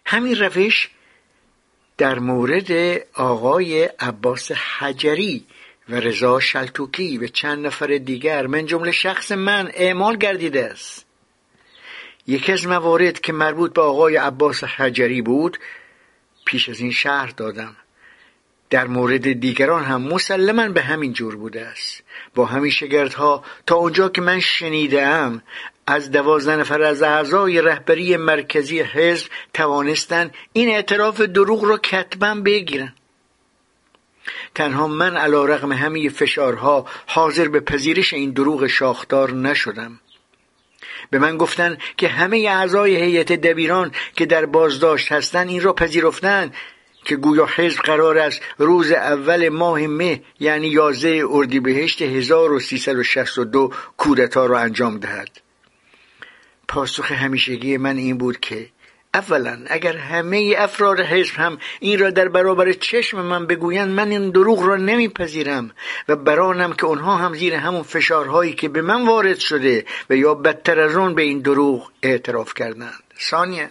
[0.05, 0.89] همین روش
[1.97, 2.71] در مورد
[3.13, 5.45] آقای عباس حجری
[5.89, 11.05] و رضا شلتوکی و چند نفر دیگر من جمله شخص من اعمال گردیده است.
[12.27, 15.59] یکی از موارد که مربوط به آقای عباس حجری بود
[16.45, 17.75] پیش از این شهر دادم.
[18.69, 22.03] در مورد دیگران هم مسلما به همین جور بوده است.
[22.35, 25.41] با همین شگردها تا اونجا که من شنیدم
[25.87, 32.93] از دوازده نفر از اعضای رهبری مرکزی حزب توانستند این اعتراف دروغ را کتبا بگیرن
[34.55, 39.99] تنها من علا رقم همه فشارها حاضر به پذیرش این دروغ شاخدار نشدم.
[41.09, 46.55] به من گفتند که همه اعضای هیئت دبیران که در بازداشت هستند این را پذیرفتند
[47.05, 54.59] که گویا حزب قرار است روز اول ماه مه یعنی 11 اردیبهشت 1362 کودتا را
[54.59, 55.46] انجام دهد.
[56.67, 58.69] پاسخ همیشگی من این بود که
[59.13, 64.29] اولا اگر همه افراد حزب هم این را در برابر چشم من بگویند من این
[64.29, 65.71] دروغ را نمیپذیرم
[66.07, 70.33] و برانم که آنها هم زیر همون فشارهایی که به من وارد شده و یا
[70.33, 73.03] بدتر از آن به این دروغ اعتراف کردند.
[73.19, 73.67] ثانیا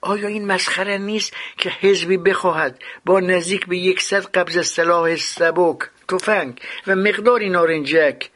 [0.00, 6.60] آیا این مسخره نیست که حزبی بخواهد با نزدیک به یکصد قبض سلاح سبک تفنگ
[6.86, 8.30] و مقداری نارنجک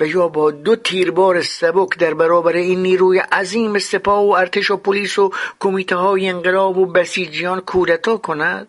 [0.00, 5.18] و با دو تیربار سبک در برابر این نیروی عظیم سپاه و ارتش و پلیس
[5.18, 8.68] و کمیته های انقلاب و بسیجیان کودتا کند؟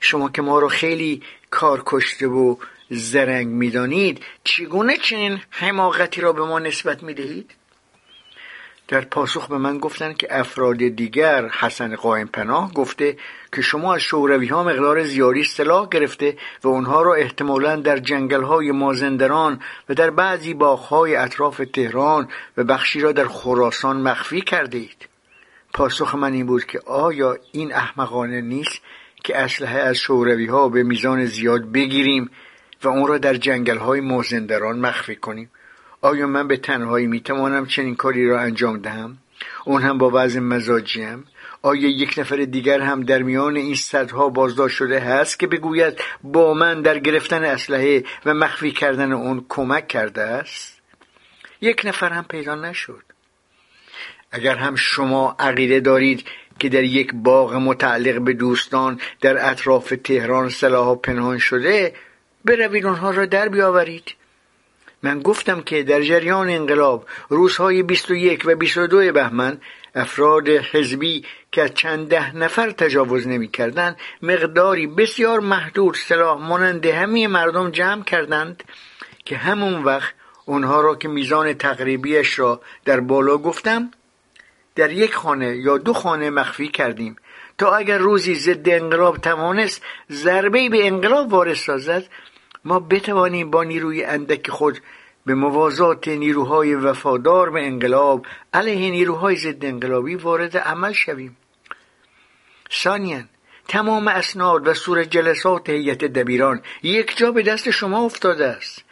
[0.00, 2.56] شما که ما را خیلی کار کشته و
[2.90, 7.50] زرنگ می‌دانید چگونه چنین حماقتی را به ما نسبت می‌دهید؟
[8.88, 13.16] در پاسخ به من گفتند که افراد دیگر حسن قائم پناه گفته
[13.52, 18.42] که شما از شوروی ها مقدار زیادی سلاح گرفته و اونها را احتمالا در جنگل
[18.42, 20.56] های مازندران و در بعضی
[20.88, 25.08] های اطراف تهران و بخشی را در خراسان مخفی کرده اید.
[25.74, 28.80] پاسخ من این بود که آیا این احمقانه نیست
[29.24, 32.30] که اسلحه از شوروی ها به میزان زیاد بگیریم
[32.82, 35.50] و اون را در جنگل های مازندران مخفی کنیم؟
[36.02, 39.18] آیا من به تنهایی می‌توانم چنین کاری را انجام دهم؟
[39.64, 41.24] اون هم با وضع مزاجیم.
[41.62, 46.54] آیا یک نفر دیگر هم در میان این صدها بازداشت شده هست که بگوید با
[46.54, 50.80] من در گرفتن اسلحه و مخفی کردن اون کمک کرده است؟
[51.60, 53.02] یک نفر هم پیدا نشد.
[54.30, 56.24] اگر هم شما عقیده دارید
[56.58, 61.94] که در یک باغ متعلق به دوستان در اطراف تهران سلاح پنهان شده
[62.44, 64.21] بروید آنها را در بیاورید.
[65.02, 69.60] من گفتم که در جریان انقلاب روزهای 21 و 22 بهمن
[69.94, 77.28] افراد حزبی که چند ده نفر تجاوز نمی کردن مقداری بسیار محدود سلاح مانند همه
[77.28, 78.64] مردم جمع کردند
[79.24, 83.90] که همون وقت اونها را که میزان تقریبیش را در بالا گفتم
[84.74, 87.16] در یک خانه یا دو خانه مخفی کردیم.
[87.58, 92.04] تا اگر روزی ضد انقلاب توانست ضربه به انقلاب وارد سازد
[92.64, 94.80] ما بتوانیم با نیروی اندک خود
[95.26, 101.36] به موازات نیروهای وفادار به انقلاب علیه نیروهای ضد انقلابی وارد عمل شویم.
[102.72, 103.22] ثانیا
[103.68, 108.84] تمام اسناد و صورت جلسات هیئت دبیران یک جا به دست شما افتاده است.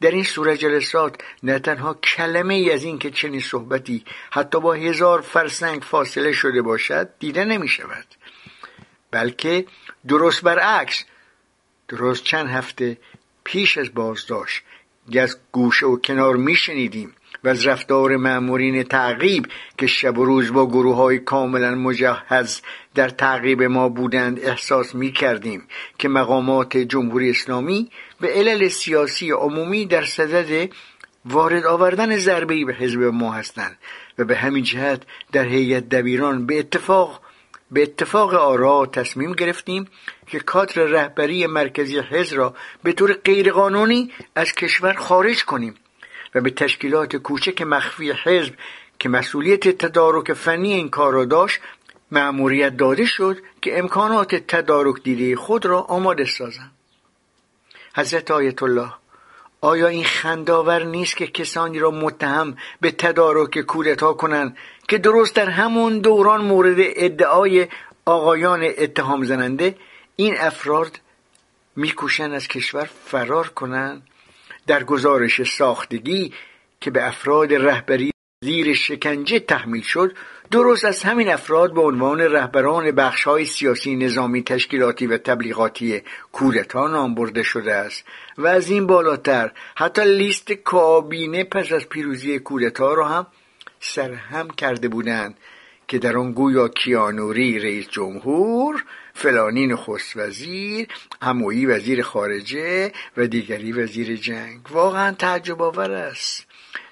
[0.00, 4.74] در این صورت جلسات نه تنها کلمه ای از این که چنین صحبتی حتی با
[4.74, 8.06] هزار فرسنگ فاصله شده باشد دیده نمی شود
[9.10, 9.64] بلکه
[10.08, 11.04] درست برعکس
[11.88, 12.96] درست چند هفته
[13.44, 14.62] پیش از بازداشت
[15.16, 17.14] از گوشه و کنار میشنیدیم
[17.44, 19.46] و از رفتار مأمورین تعقیب
[19.78, 22.62] که شب و روز با گروه های کاملا مجهز
[22.94, 25.62] در تعقیب ما بودند احساس می کردیم
[25.98, 30.70] که مقامات جمهوری اسلامی به علل سیاسی عمومی در صدد
[31.24, 33.78] وارد آوردن ضربه به حزب ما هستند
[34.18, 37.22] و به همین جهت در هیئت دبیران به اتفاق
[37.70, 39.88] به اتفاق آرا تصمیم گرفتیم
[40.26, 45.74] که کادر رهبری مرکزی حزب را به طور غیرقانونی از کشور خارج کنیم
[46.34, 48.54] و به تشکیلات کوچک مخفی حزب
[48.98, 51.60] که مسئولیت تدارک فنی این کار را داشت
[52.10, 56.70] مأموریت داده شد که امکانات تدارک دیده خود را آماده سازند.
[57.96, 58.92] حضرت آیت الله
[59.60, 64.56] آیا این خنداور نیست که کسانی را متهم به تدارک کودتا کنند
[64.88, 67.66] که درست در همون دوران مورد ادعای
[68.04, 69.74] آقایان اتهام زننده
[70.16, 71.00] این افراد
[71.76, 74.02] میکوشند از کشور فرار کنند
[74.66, 76.32] در گزارش ساختگی
[76.80, 78.10] که به افراد رهبری
[78.44, 80.12] زیر شکنجه تحمیل شد
[80.50, 87.14] درست از همین افراد به عنوان رهبران بخشهای سیاسی نظامی تشکیلاتی و تبلیغاتی کودتا نام
[87.14, 88.04] برده شده است
[88.38, 93.26] و از این بالاتر حتی لیست کابینه پس از پیروزی کودتا را هم
[93.80, 95.36] سرهم کرده بودند
[95.88, 100.88] که در آن گویا کیانوری رئیس جمهور فلانی نخست وزیر
[101.22, 104.60] همویی وزیر خارجه و دیگری وزیر جنگ.
[104.70, 106.46] واقعا تعجب آور است.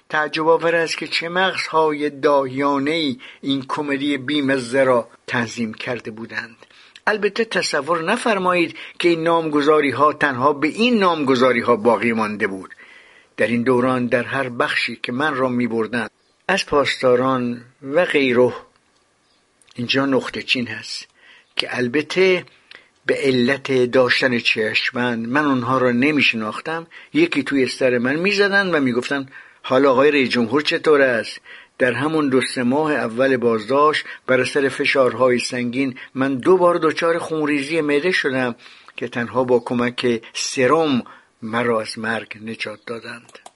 [0.09, 6.55] تعجب آور است که چه مغزهای داهیانه ای این کمدی بیمزه را تنظیم کرده بودند.
[7.07, 12.75] البته تصور نفرمایید که این نامگذاری ها تنها به این نامگذاری ها باقی مانده بود.
[13.37, 16.09] در این دوران در هر بخشی که من را می بردند
[16.49, 18.53] از پاسداران و غیره
[19.75, 21.07] اینجا نقطه چین هست
[21.55, 22.45] که البته
[23.05, 28.71] به علت داشتن چشمند من اونها را نمی شناختم یکی توی سر من می زدن
[28.71, 29.25] و می گفتن
[29.63, 31.41] حالا آقای رئیس جمهور چطور است؟
[31.77, 37.17] در همون دو سه ماه اول بازداشت بر سر فشارهای سنگین من دو بار دچار
[37.17, 38.55] خونریزی معده شدم
[38.95, 41.03] که تنها با کمک سرم
[41.41, 43.46] مرا از مرگ نجات دادند.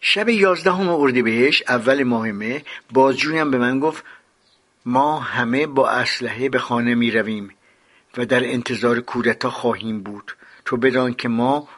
[0.00, 4.04] شب یازدهم اردیبهشت اول ماه مه بازجویم به من گفت
[4.86, 7.50] ما همه با اسلحه به خانه می رویم
[8.16, 10.36] و در انتظار کودتا خواهیم بود.
[10.64, 11.68] تو بدان که ما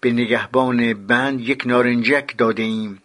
[0.00, 3.02] به نگهبان بند یک نارنجک داده ایم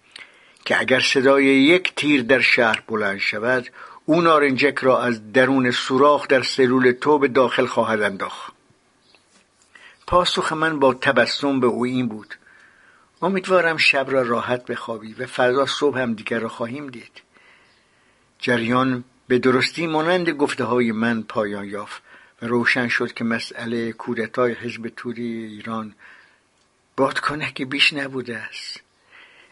[0.65, 3.69] که اگر صدای یک تیر در شهر بلند شود
[4.05, 8.53] او نارنجک را از درون سوراخ در سلول تو به داخل خواهد انداخت.
[10.07, 12.35] پاسخ من با تبسم به او این بود.
[13.23, 17.21] امیدوارم شب را راحت بخوابی و فردا صبح هم دیگر را خواهیم دید.
[18.39, 22.01] جریان به درستی مانند گفته های من پایان یافت
[22.41, 25.95] و روشن شد که مسئله کودتای حزب توری ایران
[27.55, 28.81] که بیش نبوده است.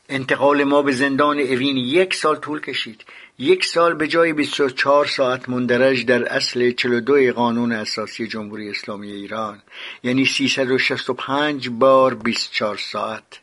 [0.10, 3.06] انتقال ما به زندان اوین یک سال طول کشید.
[3.40, 9.62] یک سال به جای 24 ساعت مندرج در اصل 42 قانون اساسی جمهوری اسلامی ایران
[10.04, 13.40] یعنی 365 بار 24 ساعت.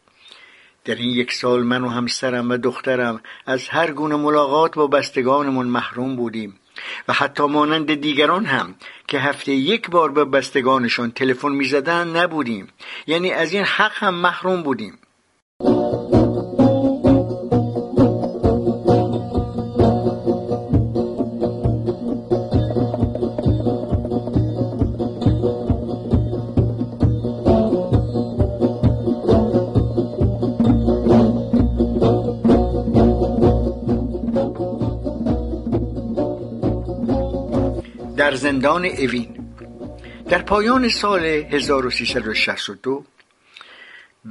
[0.89, 5.67] در این یک سال من و همسرم و دخترم از هر گونه ملاقات با بستگانمون
[5.67, 6.61] محروم بودیم
[7.09, 8.75] و حتی مانند دیگران هم
[9.09, 12.69] که هفته یک بار به بستگانشان تلفن می‌زدن نبودیم.
[13.07, 14.99] یعنی از این حق هم محروم بودیم.
[38.49, 39.29] زندان اوین.
[40.29, 43.05] در پایان سال 1362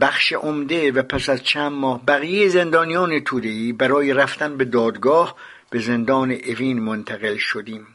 [0.02, 5.36] بخش عمده و پس از چند ماه بقیه زندانیان تورهی برای رفتن به دادگاه
[5.70, 7.88] به زندان اوین منتقل شدیم.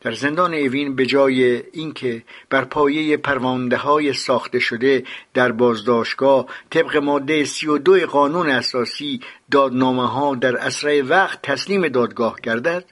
[0.00, 5.04] در زندان اوین به جای اینکه بر پایه پرونده های ساخته شده
[5.34, 12.84] در بازداشتگاه طبق ماده 32 قانون اساسی دادنامه ها در اسرع وقت تسلیم دادگاه گردد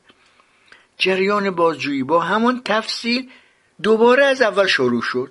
[0.99, 3.31] جریان بازجویی با همان تفصیل
[3.83, 5.31] دوباره از اول شروع شد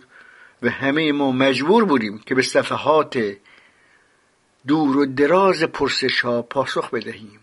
[0.62, 3.38] و همه ما مجبور بودیم که به صفحات
[4.68, 7.40] دور و دراز پرسش ها پاسخ بدهیم.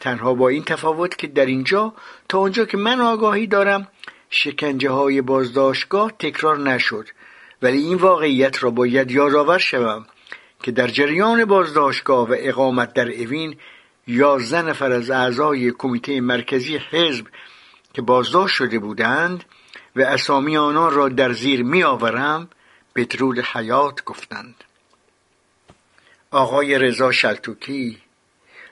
[0.00, 1.94] تنها با این تفاوت که در اینجا
[2.28, 3.88] تا آنجا که من آگاهی دارم
[4.30, 7.08] شکنجه های بازداشتگاه تکرار نشد.
[7.62, 10.06] ولی این واقعیت را باید یادآور شوم
[10.62, 13.56] که در جریان بازداشتگاه و اقامت در اوین
[14.06, 17.26] یازده نفر از اعضای کمیته مرکزی حزب
[17.94, 19.44] که بازداشت شده بودند
[19.96, 22.48] و اسامی آنان را در زیر می آورم
[22.96, 24.64] بدرود حیات گفتند.
[26.30, 27.98] آقای رضا شلتوکی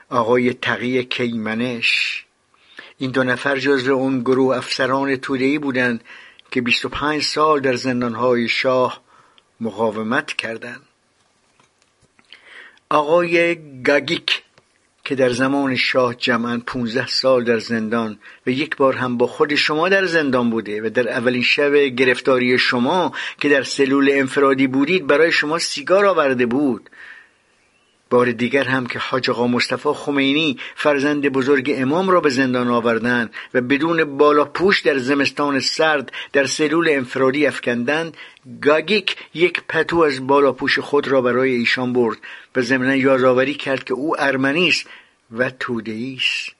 [0.09, 2.25] آقای تقی کیمنش
[2.97, 6.03] این دو نفر جزو اون گروه افسران تودهی بودند
[6.51, 9.01] که 25 سال در زندانهای شاه
[9.59, 10.81] مقاومت کردند.
[12.89, 14.44] آقای گاگیک
[15.05, 19.55] که در زمان شاه جمعا 15 سال در زندان و یک بار هم با خود
[19.55, 25.07] شما در زندان بوده و در اولین شب گرفتاری شما که در سلول انفرادی بودید
[25.07, 26.89] برای شما سیگار آورده بود.
[28.09, 33.33] بار دیگر هم که حاج آقا مصطفی خمینی فرزند بزرگ امام را به زندان آوردند
[33.53, 38.17] و بدون بالا پوش در زمستان سرد در سلول انفرادی افکندند
[38.61, 42.17] گاگیک یک پتو از بالا پوش خود را برای ایشان برد
[42.55, 44.87] و ضمنا یادآوری کرد که او ارمنی است
[45.31, 46.55] و توده‌ای است.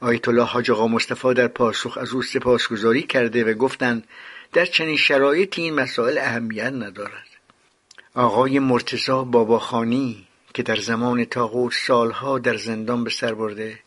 [0.00, 4.04] آیت الله حاج آقا مصطفی در پاسخ از او سپاسگزاری کرده و گفتند
[4.52, 7.26] در چنین شرایطی این مسائل اهمیت ندارد.
[8.14, 13.78] آقای مرتزا باباخانی که در زمان تاغوت سالها در زندان به سر برده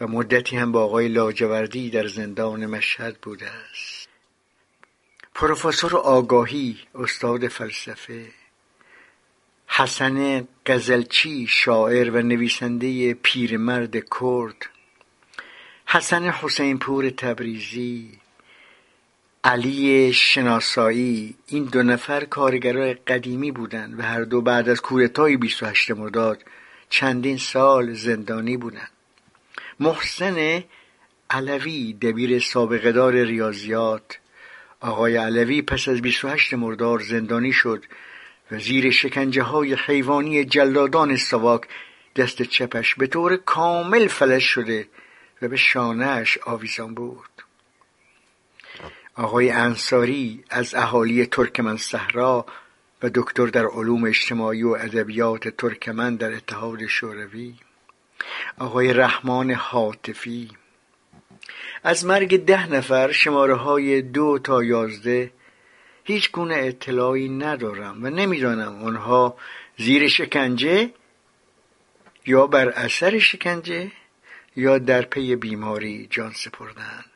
[0.00, 4.08] و مدتی هم با آقای لاجوردی در زندان مشهد بوده است.
[5.34, 8.26] پروفسور آگاهی استاد فلسفه
[9.66, 14.66] حسن قزلچی شاعر و نویسنده پیرمرد کرد
[15.86, 18.21] حسن حسین پور تبریزی
[19.44, 25.90] علی شناسایی این دو نفر کارگرای قدیمی بودند و هر دو بعد از کودتای 28
[25.90, 26.42] مرداد
[26.88, 28.90] چندین سال زندانی بودند.
[29.80, 30.64] محسن
[31.30, 34.18] علوی دبیر سابقهدار ریاضیات
[34.80, 37.84] آقای علوی پس از 28 مرداد زندانی شد.
[38.50, 41.62] و زیر شکنجه های حیوانی جلادان سواک
[42.16, 44.88] دست چپش به طور کامل فلج شده
[45.42, 47.31] و به شانهش آویزان بود
[49.16, 52.46] آقای انصاری از اهالی ترکمن صحرا
[53.02, 57.54] و دکتر در علوم اجتماعی و ادبیات ترکمن در اتحاد شوروی.
[58.58, 60.50] آقای رحمان حاطفی.
[61.84, 65.32] از مرگ ده نفر شماره های دو تا یازده
[66.04, 69.36] هیچ گونه اطلاعی ندارم و نمی‌دانم آنها
[69.78, 70.90] زیر شکنجه
[72.26, 73.92] یا بر اثر شکنجه
[74.56, 77.11] یا در پی بیماری جان سپردند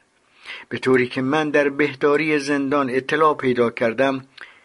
[0.68, 4.24] به طوری که من در بهداری زندان اطلاع پیدا کردم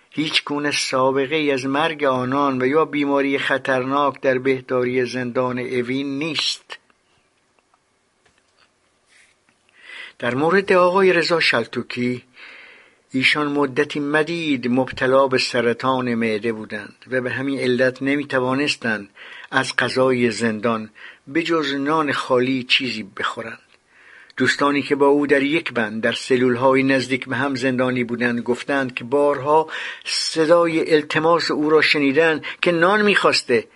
[0.09, 6.77] هیچ گونه سابقه از مرگ آنان و یا بیماری خطرناک در بهداری زندان اوین نیست.
[10.19, 12.23] در مورد آقای رضا شلتوکی
[13.11, 19.09] ایشان مدتی مدید مبتلا به سرطان معده بودند و به همین علت نمی توانستند
[19.51, 20.89] از غذای زندان
[21.27, 23.70] به جز نان خالی چیزی بخورند.
[24.38, 28.39] دوستانی که با او در یک بند در سلول های نزدیک به هم زندانی بودند
[28.39, 29.69] گفتند که بارها
[30.05, 33.67] صدای التماس او را شنیدند که نان می‌خواسته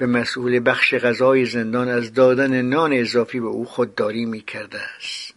[0.00, 5.34] و مسئول بخش غذای زندان از دادن نان اضافی به او خودداری می‌کرده است.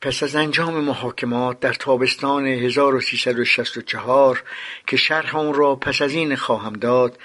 [0.00, 4.42] پس از انجام محاکمات در تابستان 1364
[4.86, 7.18] که شرح آن را پس از این خواهم داد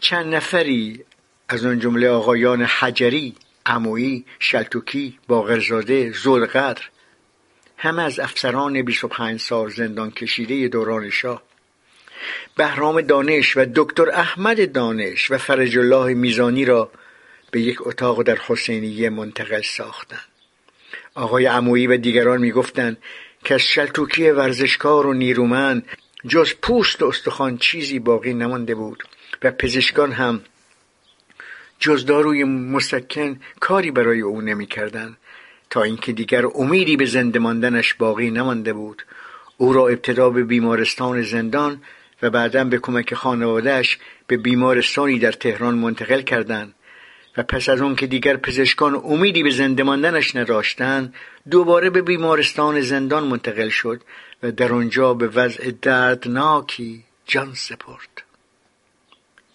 [0.00, 1.04] چند نفری
[1.48, 3.34] از آن جمله آقایان حجری
[3.66, 6.82] عمویی شلتوکی باقرزاده زلقدر
[7.76, 11.42] همه از افسران 25 سال زندان کشیده دوران شاه.
[12.56, 16.90] بهرام دانش و دکتر احمد دانش و فرج الله میزانی را
[17.50, 20.28] به یک اتاق در حسینیه منتقل ساختند.
[21.14, 22.96] آقای عمویی و دیگران می‌گفتند
[23.44, 25.88] که از شلتوکی ورزشکار و نیرومند
[26.28, 29.02] جز پوست و استخوان چیزی باقی نمانده بود
[29.42, 30.40] و پزشکان هم
[31.82, 35.16] جز داروی مسکن کاری برای او نمی‌کردند.
[35.70, 39.02] تا اینکه دیگر امیدی به زنده ماندنش باقی نمانده بود.
[39.56, 41.82] او را ابتدا به بیمارستان زندان
[42.22, 46.74] و بعدا به کمک خانوادهش به بیمارستانی در تهران منتقل کردند
[47.36, 51.14] و پس از اون که دیگر پزشکان امیدی به زنده ماندنش نداشتند
[51.50, 54.00] دوباره به بیمارستان زندان منتقل شد
[54.42, 58.22] و در آنجا به وضع دردناکی جان سپرد.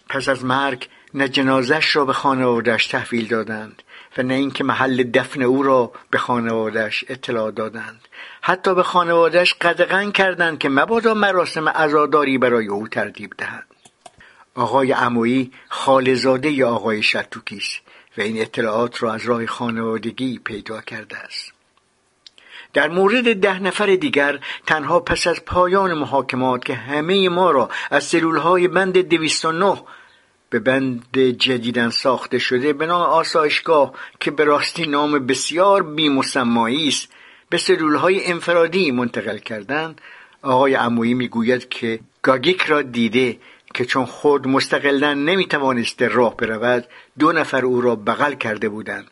[0.08, 3.82] پس از مرگ نه جنازش را به خانوادهش تحویل دادند
[4.18, 8.00] و نه اینکه محل دفن او را به خانوادهش اطلاع دادند.
[8.42, 13.66] حتی به خانوادهش قدغن کردند که مبادا مراسم عزاداری برای او ترتیب دهند.
[14.54, 17.80] آقای عمویی خالزاده ی آقای شتوکی است
[18.18, 21.52] و این اطلاعات را از راه خانوادگی پیدا کرده است.
[22.72, 28.04] در مورد ده نفر دیگر تنها پس از پایان محاکمات که همه ما را از
[28.04, 29.82] سلولهای بند 209
[30.50, 37.08] به بند جدیدن ساخته شده به نام آسایشگاه که به راستی نام بسیار بیمسمایی است.
[37.50, 40.00] به سلولهای انفرادی منتقل کردند.
[40.42, 43.38] آقای عمویی می‌گوید که گاگیک را دیده
[43.74, 46.84] که چون خود مستقلا نمی‌توانسته راه برود
[47.18, 49.10] دو نفر او را بغل کرده بودند.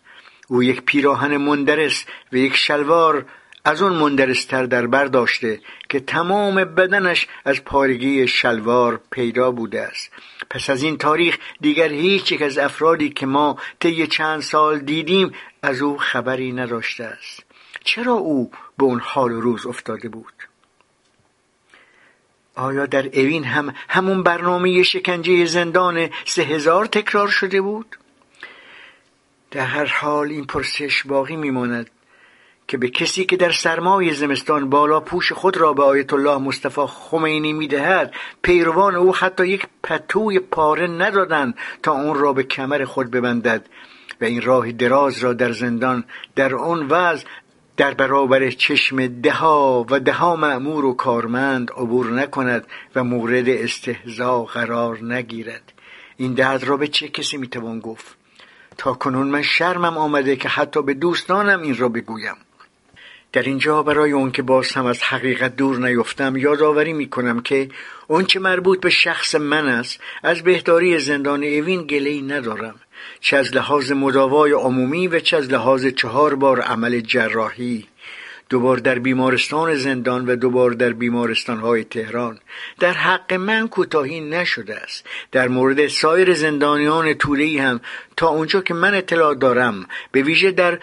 [0.48, 3.26] او یک پیراهن مندرس و یک شلوار
[3.66, 10.10] از اون مندرستر در بر داشته که تمام بدنش از پارگی شلوار پیدا بوده است.
[10.50, 15.32] پس از این تاریخ دیگر هیچ یک از افرادی که ما طی چند سال دیدیم
[15.62, 17.44] از او خبری نداشته است.
[17.84, 20.34] چرا او به اون حال و روز افتاده بود؟
[22.54, 27.96] آیا در اوین هم همون برنامه شکنجه زندان سه هزار تکرار شده بود؟
[29.50, 31.90] در هر حال این پرسش باقی میماند.
[32.68, 36.86] که به کسی که در سرمای زمستان بالا پوش خود را به آیت الله مصطفی
[36.86, 43.10] خمینی می‌دهد پیروان او حتی یک پتوی پاره ندادند تا اون را به کمر خود
[43.10, 43.66] ببندد
[44.20, 46.04] و این راه دراز را در زندان
[46.34, 47.26] در آن وضع
[47.76, 55.04] در برابر چشم دها و دها معمور و کارمند عبور نکند و مورد استهزا قرار
[55.04, 55.72] نگیرد.
[56.16, 58.16] این درد را به چه کسی می‌توان گفت؟
[58.78, 62.36] تا کنون من شرمم آمده که حتی به دوستانم این را بگویم.
[63.36, 67.68] در اینجا برای اون که باز هم از حقیقت دور نیفتم یادآوری می‌کنم که
[68.06, 72.74] اون چه مربوط به شخص من است از بهداری زندان اوین گله ندارم
[73.20, 77.86] چه از لحاظ مداوای عمومی و چه از لحاظ چهار بار عمل جراحی.
[78.48, 82.38] دوبار در بیمارستان زندان و دوبار در بیمارستان های تهران.
[82.78, 85.06] در حق من کوتاهی نشده است.
[85.32, 87.80] در مورد سایر زندانیان طولی هم
[88.16, 90.78] تا اونجا که من اطلاع دارم به ویژه در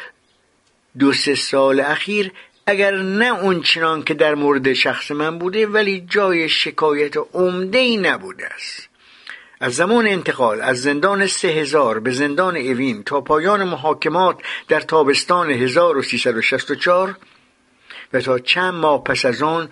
[1.00, 2.32] دو سه سال اخیر
[2.66, 7.98] اگر نه اون چنان که در مورد شخص من بوده ولی جای شکایت عمده ای
[7.98, 8.90] نبوده است.
[9.60, 14.38] از زمان انتقال از زندان سه هزار به زندان اوین تا پایان محاکمات
[14.68, 17.18] در تابستان 1364
[18.14, 19.70] و تا چند ماه پس از آن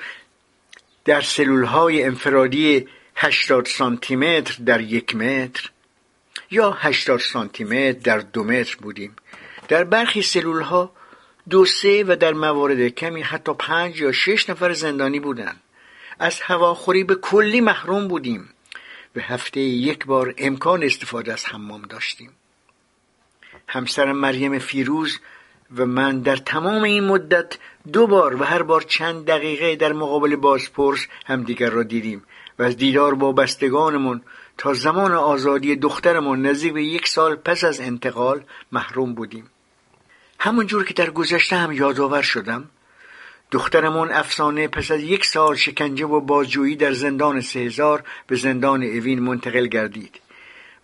[1.06, 5.70] در سلول های انفرادی 80 سانتی متر در یک متر
[6.52, 9.16] یا 80 سانتی متر در دو متر بودیم.
[9.68, 10.92] در برخی سلول ها
[11.50, 15.60] دو سه و در موارد کمی حتی پنج یا شش نفر زندانی بودند.
[16.20, 18.50] از هواخوری به کلی محروم بودیم.
[19.14, 22.32] به هفته یک بار امکان استفاده از حمام داشتیم.
[23.68, 25.20] همسرم مریم فیروز
[25.76, 27.58] و من در تمام این مدت
[27.94, 32.24] دو بار و هر بار چند دقیقه در مقابل بازپرس همدیگر را دیدیم
[32.60, 34.22] و از دیدار با بستگانمون
[34.58, 39.50] تا زمان آزادی دخترمون نزدیک به یک سال پس از انتقال محروم بودیم.
[40.44, 42.70] همون جور که در گذشته هم یادآور شدم
[43.52, 49.20] دخترمون افسانه پس از یک سال شکنجه و بازجویی در زندان سهزار به زندان اوین
[49.20, 50.20] منتقل گردید.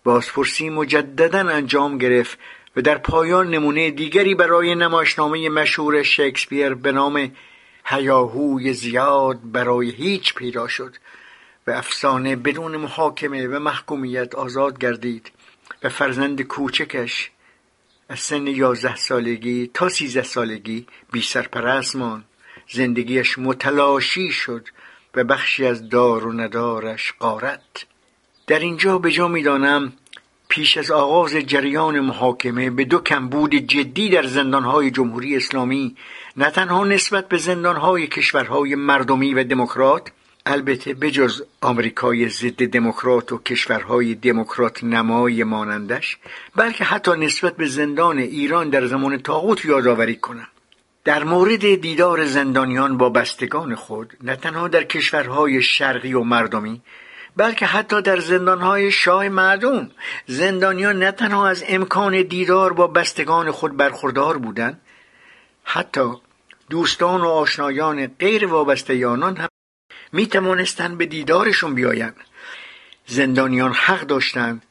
[0.04, 2.38] بازپرسی مجددا انجام گرفت
[2.76, 7.32] و در پایان نمونه دیگری برای نمایشنامه مشهور شکسپیر به نام
[7.84, 10.96] هیاهوی زیاد برای هیچ پیدا شد
[11.66, 15.32] و افسانه بدون محاکمه و محکومیت آزاد گردید
[15.82, 17.30] و فرزند کوچکش
[18.10, 22.24] از سن یازده سالگی تا سیزده سالگی بی سرپرست ماند.
[22.70, 24.68] زندگیش متلاشی شد
[25.14, 27.86] و بخشی از دار و ندارش قارت
[28.46, 29.92] در اینجا به جا می‌دانم
[30.48, 35.96] پیش از آغاز جریان محاکمه به دو کمبود جدی در زندانهای جمهوری اسلامی
[36.36, 40.10] نه تنها نسبت به زندانهای کشورهای مردمی و دموکرات
[40.50, 46.18] البته بجز آمریکای ضد دموکرات و کشورهای دموکرات نمای مانندش
[46.56, 50.46] بلکه حتی نسبت به زندان ایران در زمان تاغوت یادآوری کنم.
[51.04, 56.82] در مورد دیدار زندانیان با بستگان خود نه تنها در کشورهای شرقی و مردمی
[57.36, 59.90] بلکه حتی در زندانهای شاه معدوم
[60.26, 64.80] زندانیان نه تنها از امکان دیدار با بستگان خود برخوردار بودند
[65.64, 66.12] حتی
[66.70, 69.48] دوستان و آشنایان غیر وابسته آنان هم
[70.12, 72.16] می توانستند به دیدارشون بیایند
[73.06, 74.62] زندانیان حق داشتند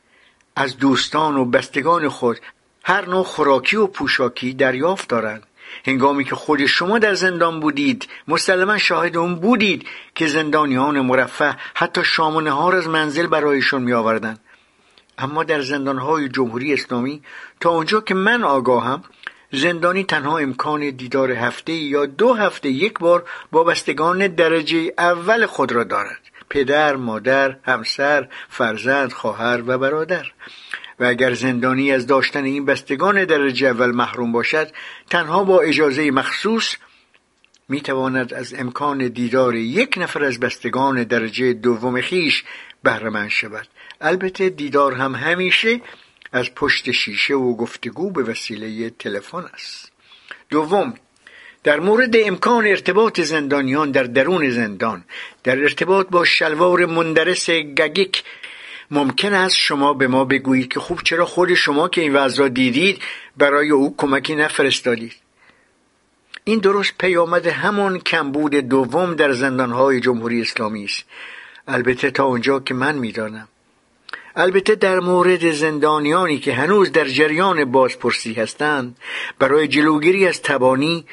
[0.55, 2.39] از دوستان و بستگان خود
[2.83, 5.43] هر نوع خوراکی و پوشاکی دریافت دارند
[5.85, 12.03] هنگامی که خود شما در زندان بودید مسلما شاهد اون بودید که زندانیان مرفه حتی
[12.03, 14.38] شام و نهار از منزل برایشون می آوردن.
[15.17, 17.21] اما در زندانهای جمهوری اسلامی
[17.59, 19.03] تا اونجا که من آگاهم
[19.52, 25.72] زندانی تنها امکان دیدار هفته یا دو هفته یک بار با بستگان درجه اول خود
[25.72, 26.20] را دارد.
[26.50, 30.32] پدر، مادر، همسر، فرزند، خواهر و برادر.
[31.00, 34.68] و اگر زندانی از داشتن این بستگان درجه اول محروم باشد
[35.10, 36.76] تنها با اجازه مخصوص
[37.70, 42.43] می تواند از امکان دیدار یک نفر از بستگان درجه دوم خیش
[42.84, 43.68] بهرهمند شود.
[44.02, 45.82] البته دیدار هم همیشه
[46.32, 49.91] از پشت شیشه و گفتگو به وسیله تلفن است.
[50.49, 50.93] دوم
[51.63, 55.03] در مورد امکان ارتباط زندانیان در درون زندان
[55.43, 58.23] در ارتباط با شلوار مندرس گگیک
[58.91, 62.47] ممکن است شما به ما بگویید که خوب چرا خود شما که این وضع را
[62.47, 63.01] دیدید
[63.38, 65.13] برای او کمکی نفرستادید.
[66.43, 71.05] این درست پیامد همون کمبود دوم در زندانهای جمهوری اسلامی است.
[71.67, 73.47] البته تا اونجا که من می‌دانم.
[74.39, 78.97] البته در مورد زندانیانی که هنوز در جریان بازپرسی هستند
[79.39, 81.05] برای جلوگیری از تبانی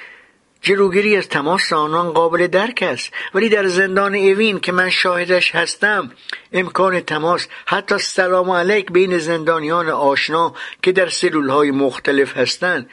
[0.63, 3.13] جلوگیری از تماس آنان قابل درک است.
[3.35, 6.11] ولی در زندان اوین که من شاهدش هستم
[6.53, 12.91] امکان تماس حتی سلام علیک بین زندانیان آشنا که در سلول های مختلف هستند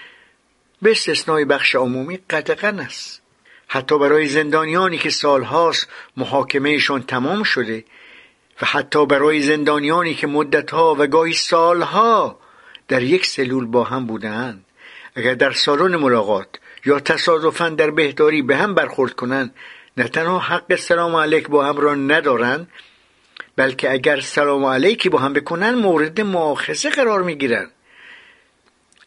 [0.82, 3.21] به استثنای بخش عمومی قطعا است.
[3.67, 7.84] حتی برای زندانیانی که سالهاست محاکمهشان تمام شده
[8.62, 12.39] و حتی برای زندانیانی که مدتها و گاهی سالها
[12.88, 14.66] در یک سلول با هم بودند
[15.16, 16.47] اگر در سالن ملاقات
[16.86, 19.56] یا تصادفا در بهداری به هم برخورد کنند
[19.97, 22.68] نه تنها حق سلام علیک با هم را ندارند
[23.56, 27.72] بلکه اگر سلام علیکی با هم بکنن مورد مؤاخذه قرار می‌گیرند.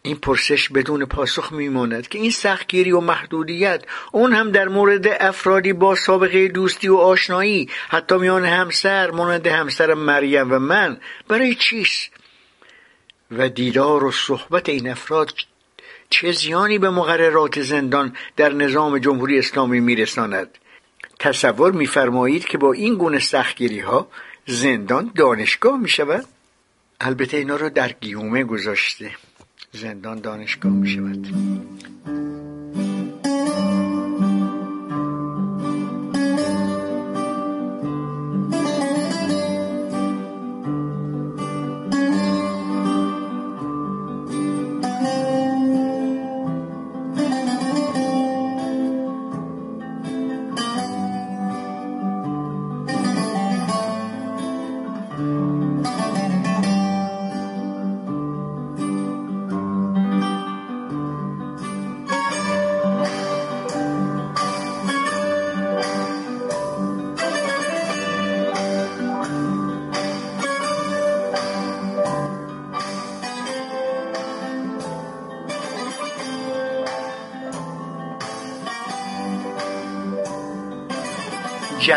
[0.06, 5.72] این پرسش بدون پاسخ میماند که این سختگیری و محدودیت اون هم در مورد افرادی
[5.72, 12.10] با سابقه دوستی و آشنایی حتی میان همسر مانند همسر مریم و من برای چیست؟
[13.30, 15.32] و دیدار و صحبت این افراد
[16.10, 20.58] چه زیانی به مقررات زندان در نظام جمهوری اسلامی میرساند؟
[21.18, 24.08] تصور میفرمایید که با این گونه سختگیری ها
[24.46, 26.24] زندان دانشگاه می شود؟
[27.00, 29.10] البته اینا رو در گیومه گذاشته.
[29.74, 31.26] زندان دانشگاه می شود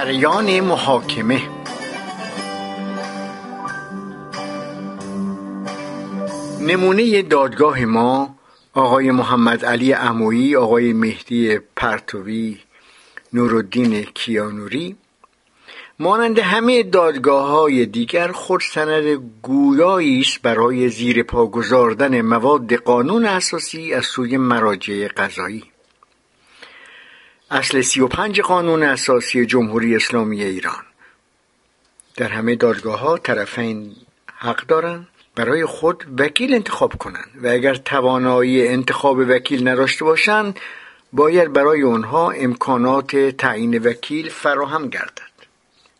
[0.08, 1.42] جریان محاکمه.
[6.62, 8.36] نمونه دادگاه ما
[8.74, 12.58] آقای محمد علی عمویی آقای مهدی پرتوی
[13.34, 14.96] نورالدین کیانوری
[16.00, 23.26] مانند همه دادگاه های دیگر خود سند گویایی است برای زیر پا گذاردن مواد قانون
[23.26, 25.64] اساسی از سوی مراجع قضایی.
[27.52, 30.84] اصل سی و پنج قانون اساسی جمهوری اسلامی ایران.
[32.16, 33.96] در همه دادگاه ها طرفین
[34.38, 40.60] حق دارند برای خود وکیل انتخاب کنند و اگر توانایی انتخاب وکیل نداشته باشند
[41.14, 45.22] باید برای آنها امکانات تعیین وکیل فراهم گردد.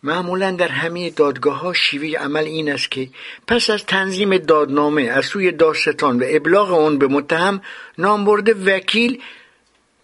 [0.04, 3.10] معمولا در همه دادگاه ها شیوه عمل این است که
[3.48, 7.62] پس از تنظیم دادنامه از سوی داستان و ابلاغ آن به متهم
[7.98, 9.22] نامبرده وکیل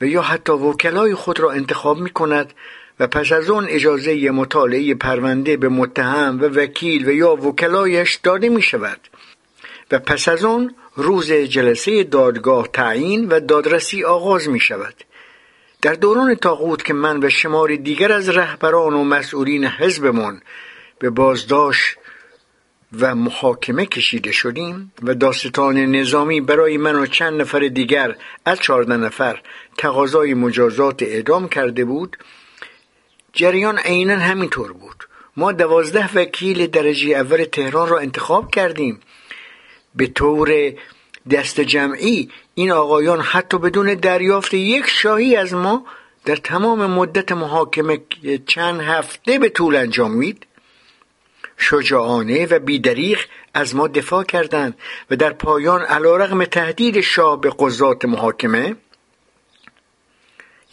[0.02, 2.54] و یا حتی وکلای خود را انتخاب می کند
[3.00, 8.50] و پس از آن اجازه مطالعه پرونده به متهم و وکیل و یا وکلایش داده
[8.50, 9.00] می شود
[9.92, 15.04] و پس از آن روز جلسه دادگاه تعیین و دادرسی آغاز می شود
[15.82, 20.42] در دوران تاقوت که من و شمار دیگر از رهبران و مسئولین حزبمان
[21.00, 21.98] به بازداشت
[23.00, 28.16] و محاکمه کشیده شدیم و داستان نظامی برای من و چند نفر دیگر
[28.46, 29.42] از چهارده نفر
[29.78, 32.18] تقاضای مجازات اعدام کرده بود
[33.34, 35.08] جریان عینا همینطور بود.
[35.38, 39.00] ما دوازده وکیل درجه اول تهران را انتخاب کردیم.
[39.96, 40.74] به طور
[41.32, 45.86] دست جمعی این آقایان حتی بدون دریافت یک شاهی از ما
[46.26, 48.00] در تمام مدت محاکمه
[48.48, 50.46] چند هفته به طول انجامید
[51.58, 53.20] شجاعانه و بیدریغ
[53.54, 54.78] از ما دفاع کردند
[55.12, 58.76] و در پایان علیرغم تهدید شاه به قضات محاکمه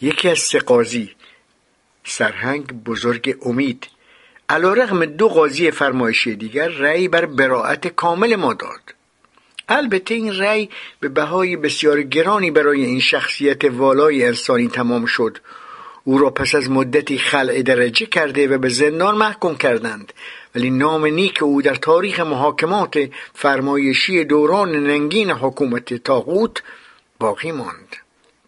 [0.01, 1.11] یکی از سه قاضی
[2.03, 3.87] سرهنگ بزرگ امید.
[4.49, 8.95] علیرغم دو قاضی فرمایشی دیگر رأی بر براعت کامل ما داد.
[9.69, 15.37] البته این رأی به بهای بسیار گرانی برای این شخصیت والای انسانی تمام شد.
[16.03, 20.13] او را پس از مدتی خلع درجه کرده و به زندان محکوم کردند.
[20.55, 26.63] ولی نام نیک او در تاریخ محاکمات فرمایشی دوران ننگین حکومت تاغوت
[27.19, 28.00] باقی ماند.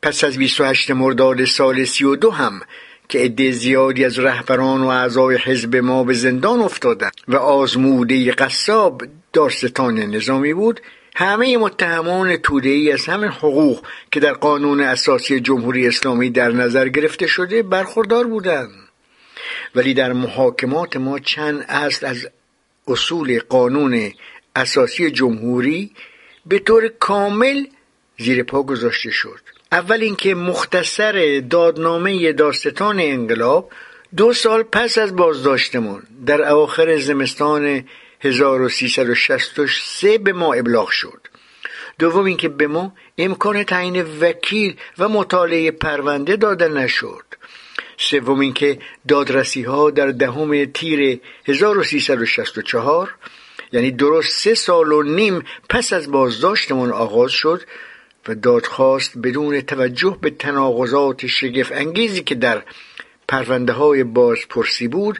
[0.03, 2.61] پس از 28 مرداد سال 32 هم
[3.09, 9.01] که عده زیادی از رهبران و اعضای حزب ما به زندان افتادند و آزموده قصاب
[9.33, 10.81] داستان نظامی بود
[11.15, 17.27] همه متهمان ای از همین حقوق که در قانون اساسی جمهوری اسلامی در نظر گرفته
[17.27, 18.71] شده برخوردار بودند.
[19.75, 22.27] ولی در محاکمات ما چند اصل از
[22.87, 24.11] اصول قانون
[24.55, 25.91] اساسی جمهوری
[26.45, 27.65] به طور کامل
[28.17, 29.39] زیر پا گذاشته شد.
[29.73, 33.71] اول اینکه مختصر دادنامه داستان انقلاب
[34.17, 37.83] دو سال پس از بازداشتمون در اواخر زمستان
[38.21, 41.27] 1363 به ما ابلاغ شد.
[41.99, 47.25] دوم اینکه به ما امکان تعیین وکیل و مطالعه پرونده داده نشد.
[47.97, 53.15] سوم اینکه دادرسی ها در دهم تیر 1364
[53.71, 57.61] یعنی درست سه سال و نیم پس از بازداشتمان آغاز شد
[58.27, 62.63] و دادخواست بدون توجه به تناقضات شگفت انگیزی که در
[63.27, 65.19] پرونده های بازپرسی بود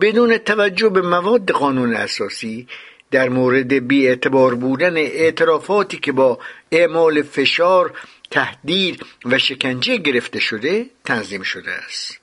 [0.00, 2.66] بدون توجه به مواد قانون اساسی
[3.10, 6.38] در مورد اعتبار بودن اعترافاتی که با
[6.72, 7.92] اعمال فشار
[8.30, 12.20] تهدید و شکنجه گرفته شده تنظیم شده است.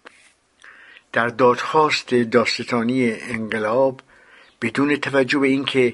[1.13, 4.01] در دادخواست داستانی انقلاب
[4.61, 5.93] بدون توجه به اینکه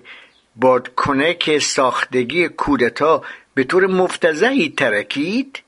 [0.56, 3.24] بادکنک ساختگی کودتا
[3.58, 5.62] به طور مفتزهی ترکید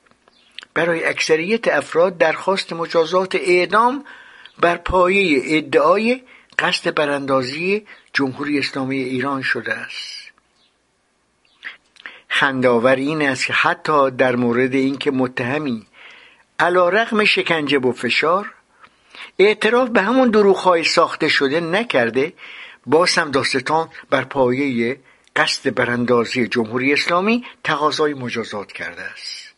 [0.74, 4.04] برای اکثریت افراد درخواست مجازات اعدام
[4.60, 6.22] بر پایه ادعای
[6.58, 10.32] قصد براندازی جمهوری اسلامی ایران شده است.
[12.28, 15.86] خنداور این است که حتی در مورد اینکه متهمی
[16.58, 18.54] علا رقم شکنجه و فشار
[19.38, 22.32] اعتراف به همون دروغهای ساخته شده نکرده
[22.86, 24.98] باز هم داستان بر پایه
[25.36, 29.54] قصد براندازی جمهوری اسلامی تقاضای مجازات کرده است.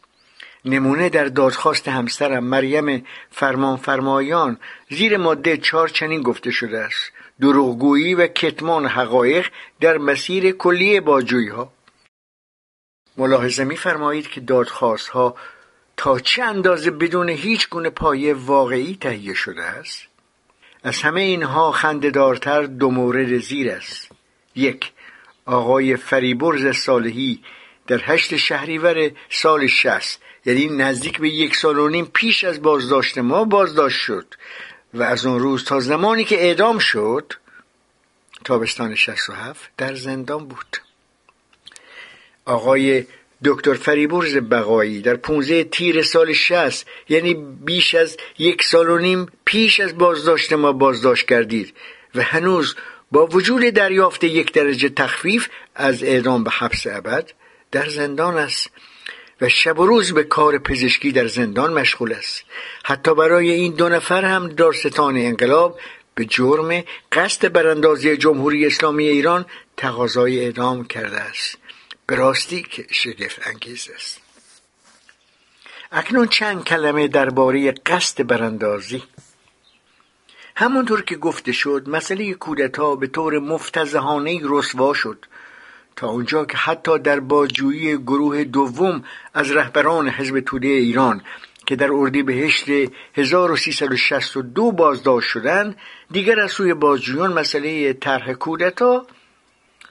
[0.64, 4.59] نمونه در دادخواست همسرم مریم فرمانفرمایان
[4.91, 7.12] زیر ماده چهار چنین گفته شده است.
[7.41, 9.47] دروغگویی و کتمان حقایق
[9.81, 11.73] در مسیر کلی باجویی ها
[13.16, 15.37] ملاحظه میفرمایید که دادخواست ها
[15.97, 20.03] تا چه اندازه بدون هیچ گونه پایه واقعی تهیه شده است؟
[20.83, 24.09] از همه اینها خندهدارتر دو مورد زیر است.
[24.55, 24.93] یک
[25.47, 27.43] آقای فریبرز صالحی
[27.86, 33.18] در هشت شهریور سال شست یعنی نزدیک به یک سال و نیم پیش از بازداشت
[33.18, 34.34] ما بازداشت شد.
[34.95, 37.32] و از اون روز تا زمانی که اعدام شد
[38.45, 40.76] تابستان 67 در زندان بود.
[42.45, 43.05] آقای
[43.45, 47.34] دکتر فریبرز بقایی در 15 تیر سال 60 یعنی
[47.64, 51.74] بیش از یک سال و نیم پیش از بازداشت ما بازداشت کردید.
[52.14, 52.76] و هنوز
[53.13, 57.31] با وجود دریافت یک درجه تخفیف از اعدام به حبس ابد
[57.71, 58.71] در زندان است
[59.41, 62.45] و شب و روز به کار پزشکی در زندان مشغول است.
[62.85, 65.81] حتی برای این دو نفر هم دارستان انقلاب
[66.15, 69.47] به جرم قصد براندازی جمهوری اسلامی ایران
[69.77, 71.59] تقاضای اعدام کرده است.
[72.07, 74.21] به راستی که شگفت انگیز است.
[75.93, 79.03] اکنون چند کلمه درباره قصد براندازی.
[80.57, 85.27] همونطور که گفته شد مسئله کودتا به طور مفتزهانه رسوا شد.
[85.97, 91.23] تا اونجا که حتی در باجویی گروه دوم از رهبران حزب توده ایران
[91.67, 92.65] که در اردیبهشت
[93.15, 95.77] 1362 بازداشت شدند
[96.11, 99.07] دیگر از سوی بازجویان مسئله طرح کودتا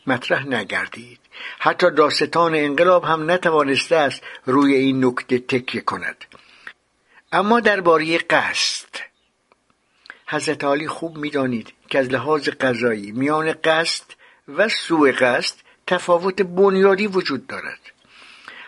[0.07, 1.19] مطرح نگردید.
[1.59, 6.25] حتی داستان انقلاب هم نتوانسته است روی این نکته تکیه کند.
[7.31, 9.10] اما درباره قصد.
[10.31, 14.03] حضرت علی خوب می‌دانید که از لحاظ قضایی میان قصد
[14.47, 15.55] و سوء قصد
[15.87, 17.79] تفاوت بنیادی وجود دارد.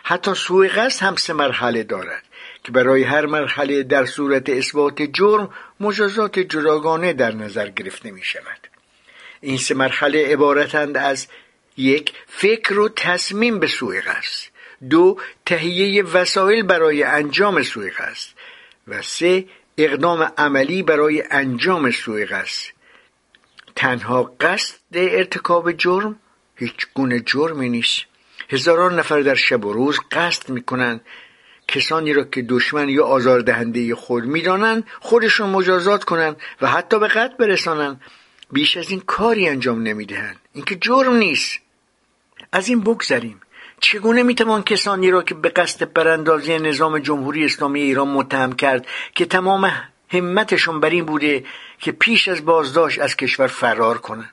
[0.02, 2.22] حتی سوء قصد هم سه مرحله دارد
[2.64, 5.50] که برای هر مرحله در صورت اثبات جرم
[5.80, 8.68] مجازات جداگانه در نظر گرفته می شود
[9.40, 11.26] این سه مرحله عبارتند از
[11.76, 14.48] یک فکر و تصمیم به سوء قصد.
[14.90, 18.28] دو تهیه وسایل برای انجام سوء قصد.
[18.88, 19.44] و سه
[19.78, 22.72] اقدام عملی برای انجام سوء قصد.
[23.76, 26.18] تنها قصد ارتکاب جرم
[26.56, 28.02] هیچ گونه جرمی نیست.
[28.50, 31.00] هزاران نفر در شب و روز قصد می‌کنند
[31.68, 37.36] کسانی را که دشمن یا آزاردهنده خود می‌دانند خودشون مجازات کنند و حتی به قتل
[37.36, 38.00] برسانند.
[38.52, 40.36] بیش از این کاری انجام نمی‌دهند.
[40.52, 41.60] اینکه جرم نیست.
[42.52, 43.40] از این بگذریم.
[43.84, 49.24] چگونه می‌توان کسانی را که به قصد براندازی نظام جمهوری اسلامی ایران متهم کرد که
[49.24, 49.72] تمام
[50.08, 51.44] همتشون بر این بوده
[51.78, 54.32] که پیش از بازداشت از کشور فرار کنند؟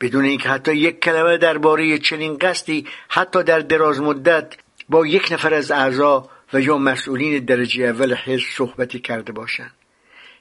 [0.00, 4.54] بدون اینکه حتی یک کلمه درباره چنین قصدی حتی در دراز مدت
[4.88, 9.72] با یک نفر از اعضا و یا مسئولین درجه اول حزب صحبتی کرده باشند.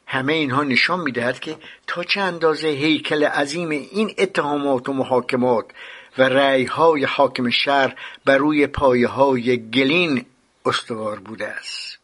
[0.06, 1.56] همه اینها نشان می‌دهد که
[1.88, 5.66] تا چه اندازه هیکل عظیم این اتهامات و محاکمات
[6.18, 7.96] و رأیهای حاکم شهر
[8.26, 10.26] بر روی پایه های گلین
[10.66, 12.00] استوار بوده است.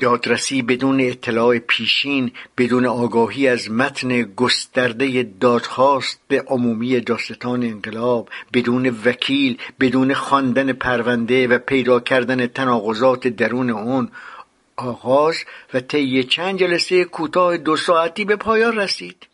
[0.00, 8.98] دادرسی بدون اطلاع پیشین بدون آگاهی از متن گسترده دادخواست به عمومی داستان انقلاب بدون
[9.04, 14.10] وکیل بدون خواندن پرونده و پیدا کردن تناقضات درون اون
[14.76, 15.36] آغاز
[15.74, 19.27] و طی چند جلسه کوتاه دو ساعتی به پایان رسید.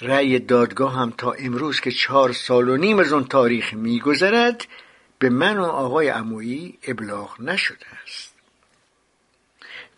[0.00, 4.66] رأی دادگاه هم تا امروز که چهار سال و نیم از اون تاریخ میگذرد
[5.18, 8.34] به من و آقای عمویی ابلاغ نشده است.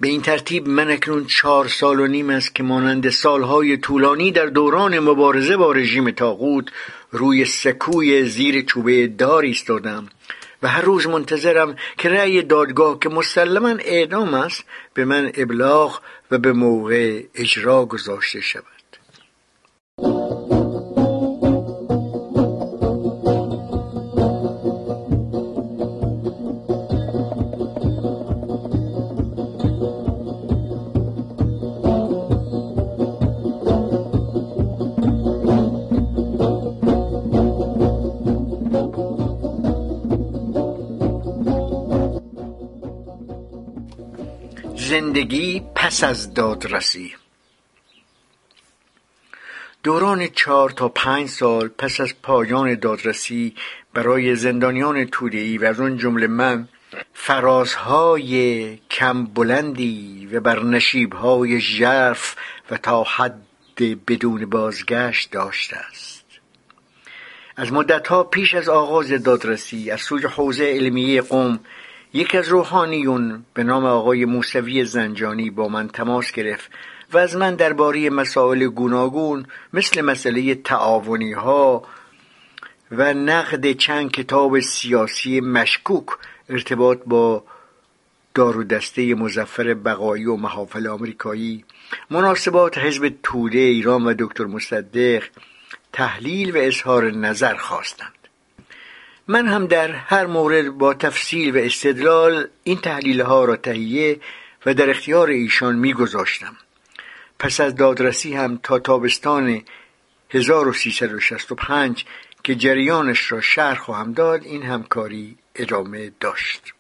[0.01, 4.47] به این ترتیب من اکنون چهار سال و نیم است که مانند سالهای طولانی در
[4.47, 6.69] دوران مبارزه با رژیم تاغوت
[7.11, 10.09] روی سکوی زیر چوبه دار ایستادم
[10.63, 16.39] و هر روز منتظرم که رأی دادگاه که مسلما اعدام است به من ابلاغ و
[16.39, 18.80] به موقع اجرا گذاشته شود.
[45.11, 47.15] زندگی پس از دادرسی.
[49.83, 53.55] دوران چهار تا پنج سال پس از پایان دادرسی
[53.95, 56.69] برای زندانیان توده‌ای و از اون جمله من
[57.15, 62.37] فرازهای کم بلندی و بر نشیبهای ژرف
[62.71, 63.43] و تا حد
[64.07, 66.25] بدون بازگشت داشته است.
[67.57, 71.61] از مدتها پیش از آغاز دادرسی از سوی حوزه علمیه قوم
[72.13, 76.71] یکی از روحانیون به نام آقای موسوی زنجانی با من تماس گرفت
[77.13, 81.83] و از من درباره مسائل گوناگون مثل مسئله تعاونی ها
[82.93, 86.07] و نقد چند کتاب سیاسی مشکوک
[86.49, 87.45] ارتباط با
[88.35, 91.65] دارو دسته مزفر بقایی و محافل آمریکایی
[92.11, 95.25] مناسبات حزب توده ایران و دکتر مصدق
[95.93, 98.20] تحلیل و اظهار نظر خواستند.
[99.31, 104.21] من هم در هر مورد با تفصیل و استدلال این تحلیل ها را تهیه
[104.67, 106.57] و در اختیار ایشان میگذاشتم.
[107.39, 109.63] پس از دادرسی هم تا تابستان
[110.31, 112.05] 1365
[112.45, 116.75] که جریانش را شهر خواهم داد این همکاری ادامه داشت.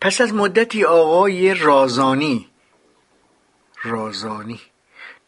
[0.00, 2.48] پس از مدتی آقای رازانی
[3.82, 4.60] رازانی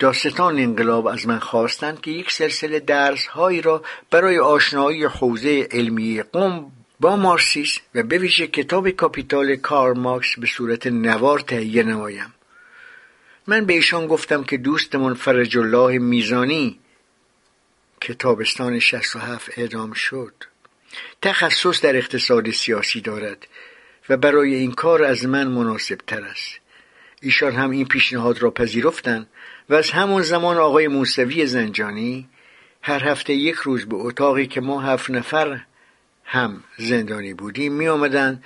[0.01, 6.23] داستان انقلاب از من خواستند که یک سلسله درس هایی را برای آشنایی حوزه علمی
[6.23, 12.35] قوم با مارسیس و به ویژه کتاب کاپیتال کار مارکس به صورت نوار تهیه نمایم.
[13.47, 16.79] من به ایشان گفتم که دوستمون فرج الله میزانی
[18.01, 20.35] که تابستان 67 اعدام شد.
[21.23, 23.47] تخصص در اقتصاد سیاسی دارد
[24.09, 26.60] و برای این کار از من مناسب تر است.
[27.23, 29.27] ایشان هم این پیشنهاد را پذیرفتند
[29.71, 32.29] و از همون زمان آقای موسوی زنجانی
[32.83, 35.61] هر هفته یک روز به اتاقی که ما هفت نفر
[36.25, 38.43] هم زندانی بودیم می آمدن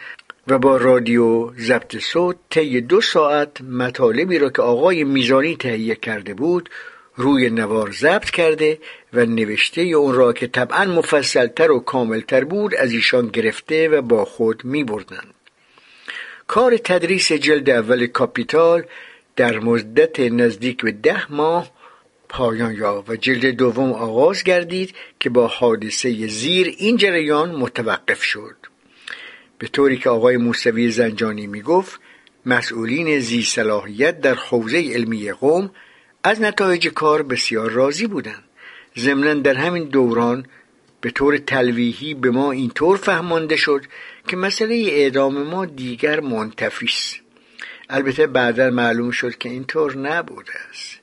[0.47, 6.35] و با رادیو ضبط صوت طی دو ساعت مطالبی را که آقای میزانی تهیه کرده
[6.35, 6.71] بود
[7.17, 8.79] روی نوار ضبط کرده
[9.13, 14.25] و نوشته اون را که طبعا مفصلتر و کاملتر بود از ایشان گرفته و با
[14.25, 15.25] خود می بردن.
[16.47, 18.85] کار تدریس جلد اول کاپیتال
[19.37, 21.71] در مدت نزدیک به ده ماه
[22.29, 28.57] پایان یافت و جلد دوم آغاز گردید که با حادثه زیر این جریان متوقف شد.
[29.59, 32.01] به طوری که آقای موسوی زنجانی می‌گفت
[32.47, 35.71] مسئولین زی صلاحیت در حوزه علمی قوم
[36.25, 38.45] از نتایج کار بسیار راضی بودند.
[38.99, 40.47] ضمنا در همین دوران
[41.01, 43.85] به طور تلویحی به ما اینطور فهمانده شد
[44.29, 47.21] که مسئله اعدام ما دیگر منتفی است.
[47.91, 51.01] البته بعدا معلوم شد که اینطور نبوده است.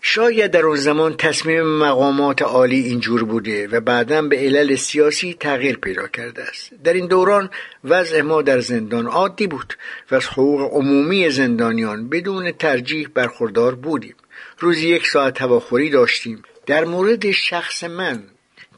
[0.00, 5.76] شاید در اون زمان تصمیم مقامات عالی اینجور بوده و بعدا به علل سیاسی تغییر
[5.76, 6.70] پیدا کرده است.
[6.84, 7.50] در این دوران
[7.84, 9.74] وضع ما در زندان عادی بود
[10.10, 14.14] و از حقوق عمومی زندانیان بدون ترجیح برخوردار بودیم.
[14.58, 16.42] روزی یک ساعت هواخوری داشتیم.
[16.66, 18.22] در مورد شخص من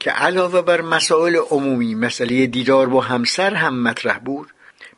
[0.01, 4.49] که علاوه بر مسائل عمومی مسئله دیدار با همسر هم مطرح بود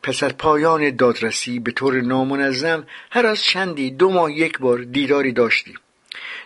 [0.03, 5.31] پس از پایان دادرسی به طور نامنظم هر از چندی دو ماه یک بار دیداری
[5.31, 5.75] داشتیم.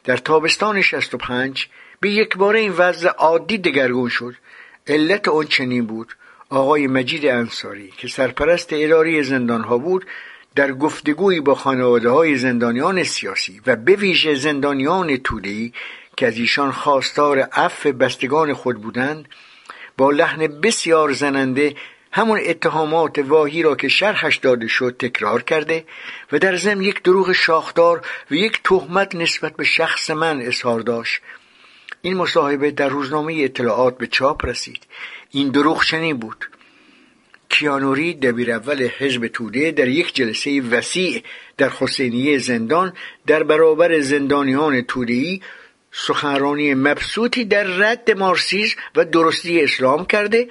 [0.03, 1.68] در تابستان 65
[1.99, 4.36] به یک بار این وضع عادی دگرگون شد.
[4.88, 6.16] علت آن چنین بود.
[6.49, 10.05] آقای مجید انصاری که سرپرست اداری زندان ها بود
[10.55, 15.74] در گفتگویی با خانواده های زندانیان سیاسی و به ویژه زندانیان تولی
[16.18, 19.28] که از ایشان خواستار عفو بستگان خود بودند
[19.97, 21.76] با لحن بسیار زننده
[22.11, 25.86] همون اتهامات واهی را که شرحش داده شد تکرار کرده
[26.32, 28.01] و در ضمن یک دروغ شاخدار
[28.32, 31.22] و یک تهمت نسبت به شخص من اظهار داشت.
[32.01, 34.88] این مصاحبه در روزنامه اطلاعات به چاپ رسید.
[35.32, 36.49] این دروغ چنین بود.
[37.49, 41.24] کیانوری دبیر اول حزب توده در یک جلسه وسیع
[41.57, 42.93] در حسینیه زندان
[43.28, 45.41] در برابر زندانیان تودهی
[45.91, 50.47] سخنرانی مبسوطی در رد مارسیز و درستی اسلام کرده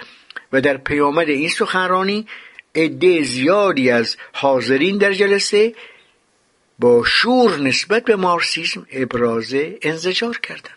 [0.52, 2.26] و در پیامد این سخنرانی
[2.74, 5.74] عده زیادی از حاضرین در جلسه
[6.78, 10.76] با شور نسبت به مارسیزم ابراز انزجار کردند.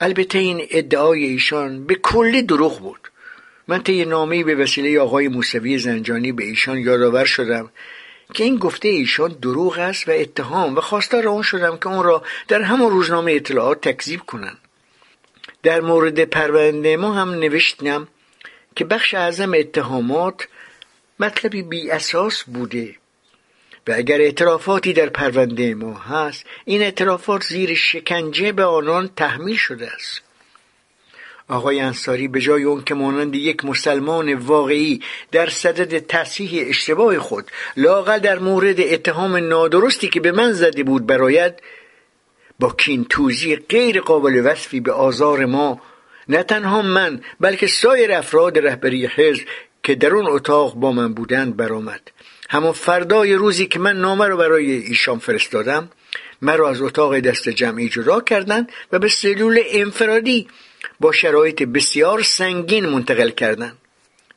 [0.00, 3.10] البته این ادعای ایشان به کلی دروغ بود.
[3.68, 7.70] من طی نامه به وسیله آقای موسوی زنجانی به ایشان یادآور شدم
[8.32, 12.22] که این گفته ایشان دروغ است و اتهام و خواستار آن شدم که اون را
[12.48, 14.58] در همون روزنامه اطلاعات تکذیب کنند
[15.62, 18.08] در مورد پرونده ما هم نوشتم
[18.76, 20.48] که بخش اعظم اتهامات
[21.20, 22.96] مطلبی بی اساس بوده
[23.88, 29.90] و اگر اعترافاتی در پرونده ما هست این اعترافات زیر شکنجه به آنان تحمیل شده
[29.90, 30.29] است.
[31.50, 35.00] آقای انصاری به جای اون که مانند یک مسلمان واقعی
[35.32, 41.06] در صدد تصحیح اشتباه خود لاقل در مورد اتهام نادرستی که به من زده بود
[41.06, 41.54] براید
[42.58, 45.80] با کینتوزی غیر قابل وصفی به آزار ما
[46.28, 49.44] نه تنها من بلکه سایر افراد رهبری حزب
[49.82, 52.00] که در اون اتاق با من بودند برآمد.
[52.50, 55.90] همون فردای روزی که من نامه رو برای ایشان فرستادم
[56.42, 60.48] مرا از اتاق دست جمعی جدا کردند و به سلول انفرادی
[61.00, 63.76] با شرایط بسیار سنگین منتقل کردند.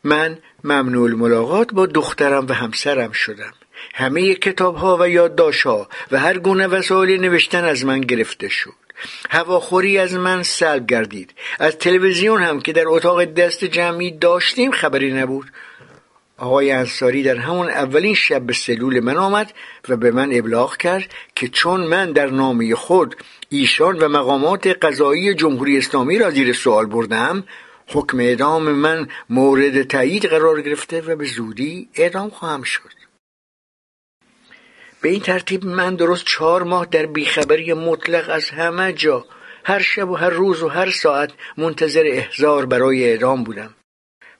[0.04, 3.54] من ممنوع ملاقات با دخترم و همسرم شدم.
[3.94, 8.74] همه کتاب ها و یادداشت ها و هر گونه وسایل نوشتن از من گرفته شد.
[9.30, 11.34] هواخوری از من سلب گردید.
[11.60, 15.52] از تلویزیون هم که در اتاق دست جمعی داشتیم خبری نبود.
[16.38, 19.54] آقای انصاری در همون اولین شب به سلول من آمد
[19.90, 23.16] و به من ابلاغ کرد که چون من در نامه خود
[23.56, 27.44] ایشان و مقامات قضایی جمهوری اسلامی را زیر سوال بردم.
[27.88, 32.90] حکم اعدام من مورد تایید قرار گرفته و به زودی اعدام خواهم شد.
[35.02, 39.26] به این ترتیب من درست چهار ماه در بیخبری مطلق از همه جا
[39.64, 43.76] هر شب و هر روز و هر ساعت منتظر احضار برای اعدام بودم.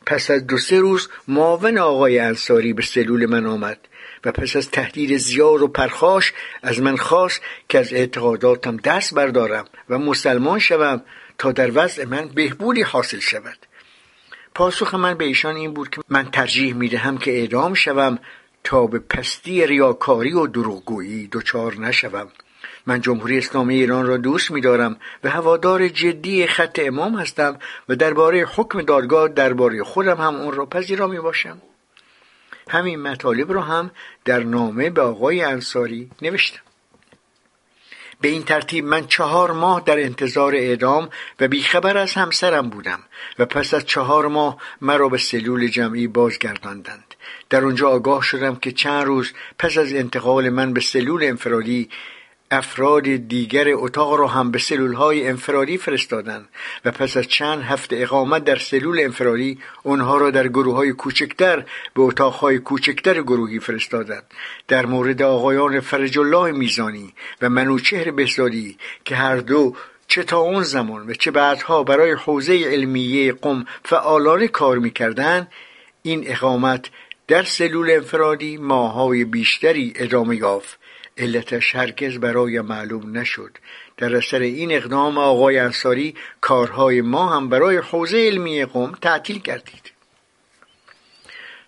[0.06, 3.80] پس از دو سه روز معاون آقای انصاری به سلول من آمد.
[4.26, 9.66] و پس از تهدید زیار و پرخاش از من خواست که از اعتقاداتم دست بردارم
[9.90, 11.02] و مسلمان شوم
[11.38, 13.58] تا در وضع من بهبودی حاصل شود.
[14.56, 18.20] پاسخ من به ایشان این بود که من ترجیح می دهم که اعدام شوم
[18.64, 22.28] تا به پستی ریاکاری و دروغگویی دچار نشوم.
[22.88, 27.60] من جمهوری اسلامی ایران را دوست می‌دارم و هوادار جدی خط امام هستم
[27.90, 31.62] و درباره حکم دادگاه درباره خودم هم اون را پذیرا می باشم
[32.70, 33.92] همین مطالب را هم
[34.26, 36.62] در نامه به آقای انصاری نوشتم.
[38.22, 41.10] به این ترتیب من چهار ماه در انتظار اعدام
[41.40, 43.00] و بیخبر از همسرم بودم
[43.40, 47.16] و پس از چهار ماه مرا به سلول جمعی بازگرداندند.
[47.50, 51.90] در اونجا آگاه شدم که چند روز پس از انتقال من به سلول انفرادی
[52.54, 56.50] افراد دیگر اتاق را هم به سلول های انفرادی فرستادند
[56.86, 61.66] و پس از چند هفته اقامت در سلول انفرادی آنها را در گروه های کوچکتر
[61.96, 64.24] به اتاق های کوچکتر گروهی فرستادند.
[64.68, 69.76] در مورد آقایان فرج الله میزانی و منوچهر بهزادی که هر دو
[70.08, 75.48] چه تا اون زمان و چه بعدها برای حوزه علمیه قم فعالان کار می‌کردند
[76.02, 76.90] این اقامت
[77.28, 80.80] در سلول انفرادی ماهای بیشتری ادامه یافت.
[81.18, 83.58] علتش هرگز برای معلوم نشد.
[83.98, 89.92] در اثر این اقدام آقای انصاری کارهای ما هم برای حوزه علمی قوم تعطیل کردید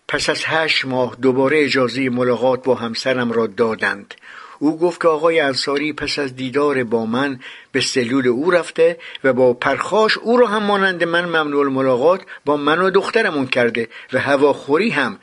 [0.08, 4.14] پس از هشت ماه دوباره اجازه ملاقات با همسرم را دادند.
[4.60, 7.40] او گفت که آقای انصاری پس از دیدار با من
[7.72, 12.58] به سلول او رفته و با پرخاش او را هم مانند من ممنوع ملاقات با
[12.58, 15.20] من و دخترمون کرده و هواخوری هم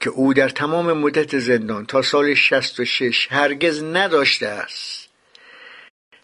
[0.00, 5.08] که او در تمام مدت زندان تا سال شست و شش هرگز نداشته است.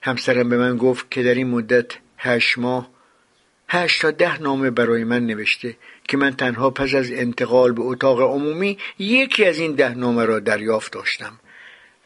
[0.02, 2.90] همسرم به من گفت که در این مدت هشت ماه
[3.68, 5.76] هشت تا ده نامه برای من نوشته
[6.08, 10.40] که من تنها پس از انتقال به اتاق عمومی یکی از این ده نامه را
[10.40, 11.40] دریافت داشتم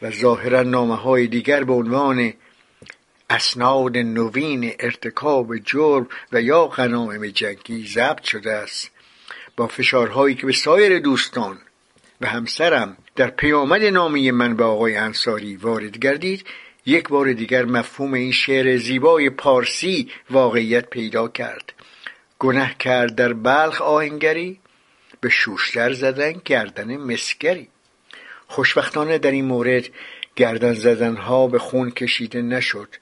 [0.01, 2.33] و ظاهرا نامه های دیگر به عنوان
[3.29, 8.91] اسناد نوین ارتکاب جرم و یا غنائم جنگی ضبط شده است.
[9.59, 11.57] با فشارهایی که به سایر دوستان
[12.21, 16.45] و همسرم در پیامد نامی من به آقای انصاری وارد گردید
[16.85, 21.73] یک بار دیگر مفهوم این شعر زیبای پارسی واقعیت پیدا کرد.
[22.39, 24.59] گنه کرد در بلخ آهنگری
[25.21, 27.67] به شوشتر زدن گردن مسگری.
[28.47, 29.89] خوشبختانه در این مورد
[30.35, 32.95] گردن زدن ها به خون کشیده نشد.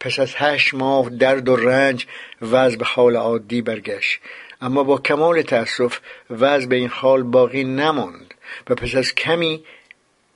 [0.00, 2.06] پس از هشت ماه درد و رنج
[2.42, 4.20] وضع به حال عادی برگشت.
[4.60, 5.98] اما با کمال تأسف
[6.30, 8.34] وضع به این حال باقی نماند
[8.70, 9.64] و پس از کمی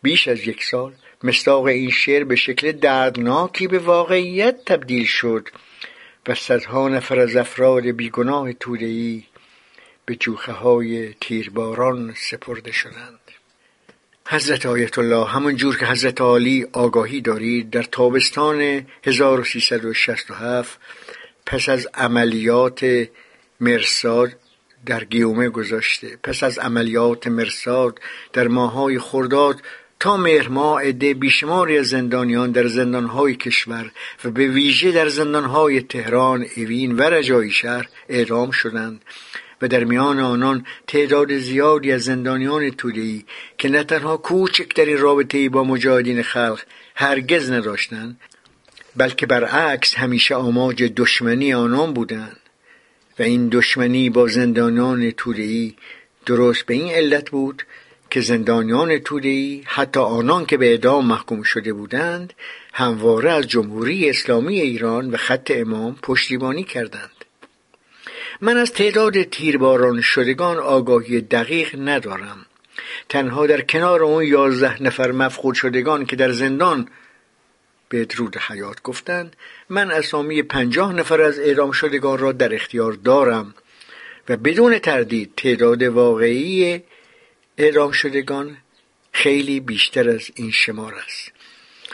[0.03, 0.93] بیش از یک سال
[1.23, 5.49] مصداق این شعر به شکل دردناکی به واقعیت تبدیل شد
[6.27, 9.23] و صدها نفر از افراد بیگناه تودهای
[10.07, 13.19] به جوخه های تیرباران سپرده شدند.
[14.29, 20.79] حضرت آیت الله همون جور که حضرت عالی آگاهی دارید در تابستان 1367
[21.47, 23.09] پس از عملیات
[23.61, 24.33] مرساد
[24.87, 26.19] در گیومه گذاشته.
[26.23, 28.01] پس از عملیات مرساد
[28.33, 29.63] در ماهای خرداد
[30.01, 33.91] تا مهر عده بیشماری از زندانیان در زندانهای کشور
[34.25, 39.03] و به ویژه در زندانهای تهران، اوین و رجایی شهر اعدام شدند
[39.63, 43.25] و در میان آنان تعداد زیادی از زندانیان تودهی
[43.59, 46.61] که نه تنها کوچکترین رابطه با مجاهدین خلق
[46.95, 48.21] هرگز نداشتند
[48.97, 52.37] بلکه برعکس همیشه آماج دشمنی آنان بودند.
[53.19, 55.77] و این دشمنی با زندانیان تودهی
[56.27, 57.63] درست به این علت بود
[58.11, 62.33] که زندانیان تودهی حتی آنان که به اعدام محکوم شده بودند
[62.73, 67.11] همواره از جمهوری اسلامی ایران و خط امام پشتیبانی کردند.
[68.41, 72.47] من از تعداد تیرباران شدگان آگاهی دقیق ندارم.
[73.09, 76.89] تنها در کنار اون یازده نفر مفقود شدگان که در زندان
[77.89, 78.07] به
[78.49, 79.37] حیات گفتند
[79.71, 83.55] من اسامی پنجاه نفر از اعدام شدگان را در اختیار دارم
[84.29, 86.83] و بدون تردید تعداد واقعی
[87.59, 88.57] اعدام شدگان
[89.13, 91.33] خیلی بیشتر از این شمار است.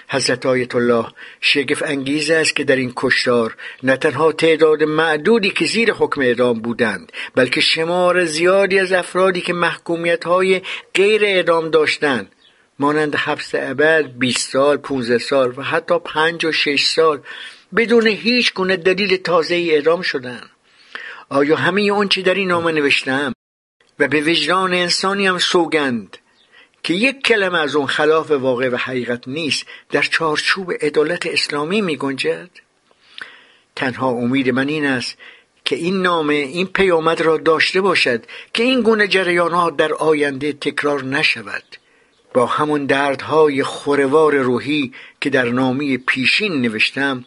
[0.09, 1.07] حضرت آیت الله
[1.41, 6.61] شگفت انگیز است که در این کشتار نه تنها تعداد معدودی که زیر حکم اعدام
[6.61, 10.63] بودند بلکه شمار زیادی از افرادی که محکومیت های
[10.95, 12.33] غیر اعدام داشتند.
[12.79, 17.21] مانند حبس ابد 20 سال 15 سال و حتی 5 و 6 سال.
[17.77, 20.51] بدون هیچ گونه دلیل تازه ای اعدام شدند
[21.29, 23.33] آیا همه چی در این نامه نوشتم؟
[23.99, 26.17] و به وجدان انسانی هم سوگند
[26.83, 31.97] که یک کلمه از اون خلاف واقع و حقیقت نیست در چارچوب عدالت اسلامی می
[31.97, 32.51] گنجد؟
[33.77, 35.19] تنها امید من این است
[35.65, 38.25] که این نامه این پیامد را داشته باشد
[38.55, 41.77] که این گونه جریانات در آینده تکرار نشود.
[42.35, 47.25] با همون دردهای خوروار روحی که در نامی پیشین نوشتم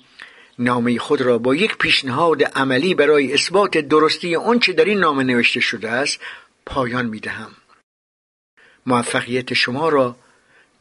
[0.60, 5.60] نامه خود را با یک پیشنهاد عملی برای اثبات درستی آنچه در این نامه نوشته
[5.60, 6.20] شده است
[6.66, 7.52] پایان می دهم.
[8.86, 10.16] موفقیت شما را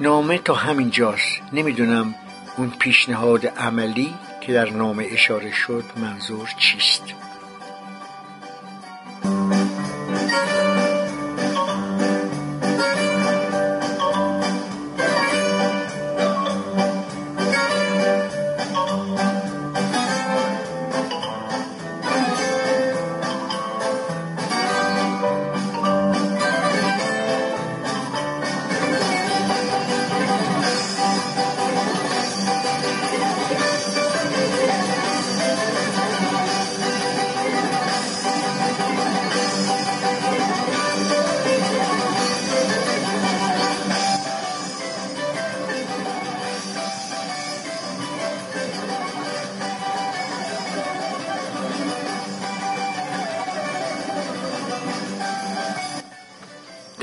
[0.00, 1.40] نامه تا همین جاست.
[1.52, 2.14] نمی‌دونم
[2.56, 7.02] اون پیشنهاد عملی که در نامه اشاره شد منظور چیست.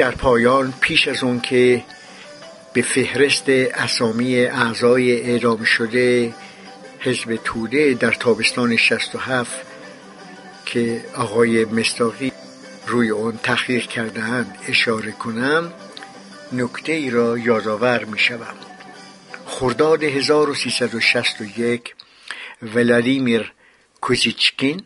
[0.07, 1.83] در پایان پیش از اون که
[2.73, 6.33] به فهرست اسامی اعضای اعدام شده
[6.99, 9.65] حزب توده در تابستان 67
[10.65, 12.31] که آقای مستاقی
[12.87, 15.73] روی اون تحقیق کردهاند اشاره کنم
[16.53, 18.55] نکته ای را یادآور می شوم
[19.45, 21.95] خرداد 1361
[22.75, 23.53] ولادیمیر
[24.01, 24.83] کوزیچکین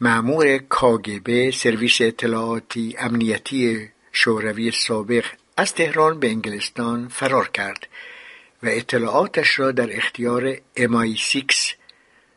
[0.00, 5.24] معمور کاگبه سرویس اطلاعاتی امنیتی شوروی سابق
[5.56, 7.88] از تهران به انگلستان فرار کرد
[8.62, 11.74] و اطلاعاتش را در اختیار MI6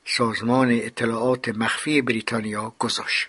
[0.06, 3.27] سازمان اطلاعات مخفی بریتانیا گذاشت.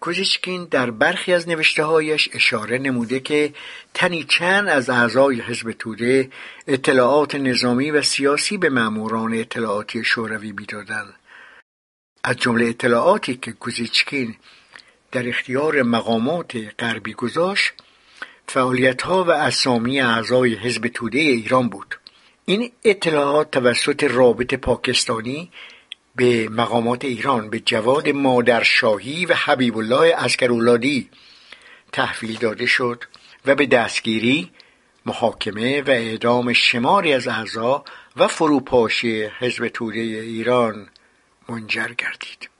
[0.00, 3.54] کوزیچکین در برخی از نوشتههایش اشاره نموده که
[3.94, 6.30] تنی چند از اعضای حزب توده
[6.66, 11.14] اطلاعات نظامی و سیاسی به ماموران اطلاعاتی شوروی می‌دادند
[12.24, 14.36] از جمله اطلاعاتی که کوزیچکین
[15.12, 17.72] در اختیار مقامات غربی گذاشت
[18.46, 21.98] فعالیتها و اسامی اعضای حزب توده ایران بود.
[22.44, 25.50] این اطلاعات توسط رابط پاکستانی
[26.16, 31.10] به مقامات ایران به جواد مادرشاهی و حبیب الله اسکرولادی
[31.92, 33.04] تحویل داده شد
[33.46, 34.50] و به دستگیری
[35.06, 37.84] محاکمه و اعدام شماری از اعضا
[38.16, 40.88] و فروپاشی حزب توده ایران
[41.48, 42.50] منجر گردید.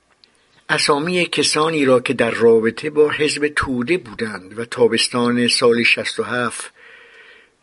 [0.70, 6.72] اسامی کسانی را که در رابطه با حزب توده بودند و تابستان سال 67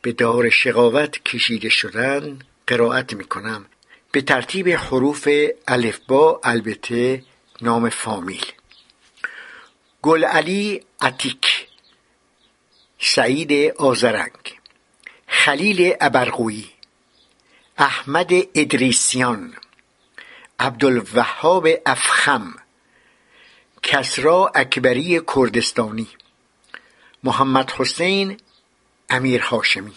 [0.02, 3.66] به دار شقاوت کشیده شدند قرائت می کنم
[4.12, 5.30] به ترتیب حروف
[5.68, 7.24] الفبا البته
[7.62, 8.46] نام فامیل.
[10.02, 11.68] گل علی عتیک
[13.00, 14.60] سعید آزرنگ
[15.28, 16.70] خلیل ابرقویی
[17.78, 19.54] احمد ادریسیان
[20.60, 22.67] عبدالوهاب افخم
[23.84, 26.08] کسرا اکبری کردستانی
[27.24, 28.38] محمد حسین
[29.10, 29.96] امیر هاشمی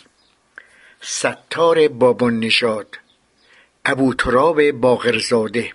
[1.00, 2.98] ستار بابان نژاد
[3.84, 5.72] ابو تراب باقرزاده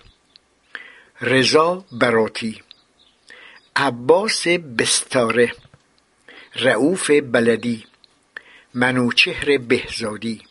[1.20, 2.62] رضا براتی
[3.76, 5.52] عباس بستاره
[6.54, 7.84] رعوف بلدی
[8.74, 10.42] منوچهر بهزادی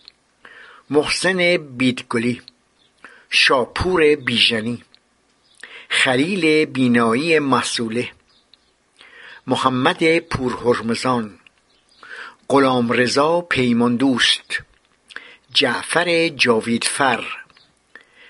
[0.90, 2.42] محسن بیدگلی
[3.30, 4.84] شاپور بیژنی
[5.90, 8.12] خلیل بینایی مسئوله
[9.48, 11.40] محمد پورهرمزان.
[12.50, 14.64] غلام رضا پیماندوست.
[15.54, 17.24] جعفر جاویدفر.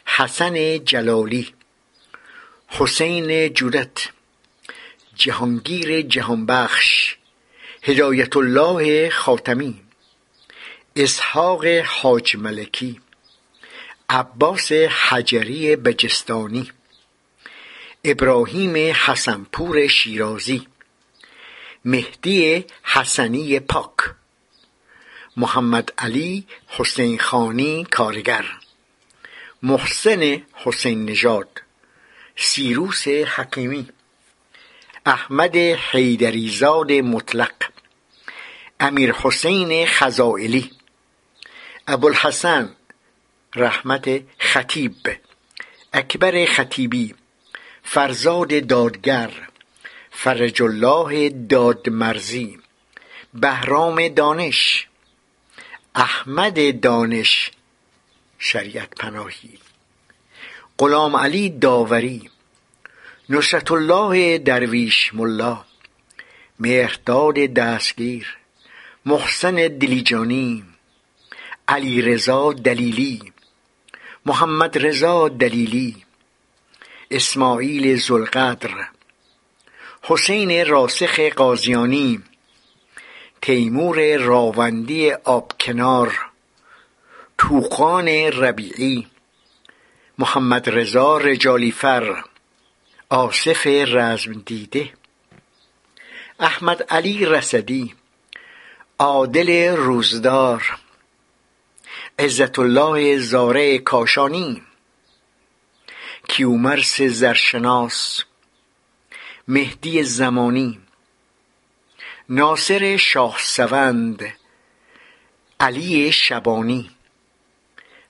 [0.06, 1.54] حسن جلالی.
[2.68, 3.98] حسین جودت.
[5.16, 7.16] جهانگیر جهانبخش.
[7.84, 9.82] هدایت الله خاتمی.
[10.96, 13.02] اسحاق حاج ملکی.
[14.10, 16.72] عباس حجری بجستانی.
[18.08, 20.68] ابراهیم حسنپور شیرازی
[21.86, 23.98] مهدی حسنی پاک
[25.38, 28.46] محمد علی حسین خانی کارگر
[29.64, 31.62] محسن حسین نژاد
[32.36, 33.88] سیروس حکیمی
[35.06, 37.54] احمد حیدریزاد مطلق
[38.80, 40.72] امیر حسین خزائلی
[41.88, 42.70] ابوالحسن
[43.56, 44.10] رحمت
[44.40, 44.96] خطیب
[45.94, 47.16] اکبر خطیبی
[47.88, 49.32] فرزاد دادگر
[50.12, 52.60] فرج الله دادمرزی
[53.34, 54.88] بهرام دانش
[55.96, 57.52] احمد دانش
[58.40, 59.60] شریعت پناهی
[60.78, 62.30] غلام علی داوری
[63.30, 65.66] نصرت الله درویش ملا
[66.60, 68.38] مهرداد دستگیر
[69.06, 70.64] محسن دلیجانی
[71.68, 73.34] علی رضا دلیلی
[74.26, 76.05] محمد رضا دلیلی
[77.12, 78.88] اسماعیل زلقدر
[80.02, 82.24] حسین راسخ قاضیانی.
[83.42, 86.26] تیمور راوندی آبکنار.
[87.38, 89.08] توقان ربیعی.
[90.18, 92.24] محمد رضا رجالیفر.
[93.10, 94.90] آصف رزم دیده
[96.40, 97.94] احمد علی رسدی.
[99.00, 100.80] عادل روزدار.
[102.20, 104.62] عزت الله زاره کاشانی.
[106.28, 108.24] کیومرس زرشناس
[109.48, 110.80] مهدی زمانی
[112.30, 114.34] ناصر شاهسوند
[115.60, 116.92] علی شبانی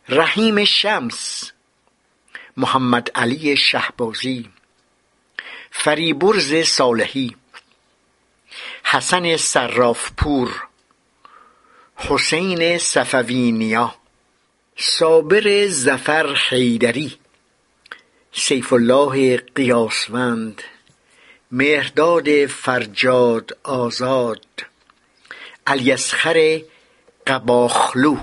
[0.10, 1.52] رحیم شمس
[2.58, 4.50] محمد علی شهبازی
[5.72, 7.36] فریبرز صالحی
[8.84, 10.68] حسن صرافپور
[11.96, 13.96] حسین صفوینیا
[14.78, 17.18] صابر زفر حیدری.
[18.38, 20.62] سیف الله قیاسوند
[21.52, 24.46] مهرداد فرجاد آزاد
[25.68, 26.62] الیسخر
[27.28, 28.18] قباخلو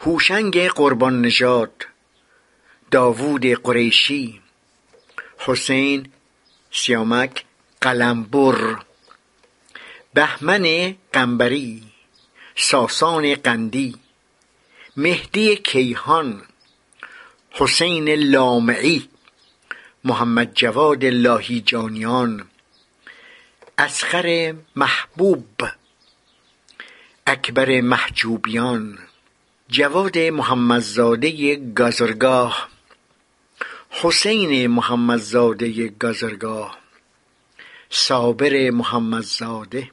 [0.00, 1.86] هوشنگ قربان نژاد
[2.90, 4.40] داوود قریشی
[5.38, 6.12] حسین
[6.70, 7.44] سیامک
[7.80, 8.76] قلمبر
[10.14, 11.82] بهمن قنبری
[12.56, 13.94] ساسان قندی
[14.96, 16.42] مهدی کیهان
[17.54, 19.08] حسین لامعی
[20.04, 22.44] محمد جواد لاهیجانیان
[23.78, 25.62] اسخر محبوب
[27.26, 28.98] اکبر محجوبیان
[29.68, 32.68] جواد محمدزاده گازرگاه
[33.90, 36.78] حسین محمدزاده گازرگاه
[37.90, 39.90] صابر محمدزاده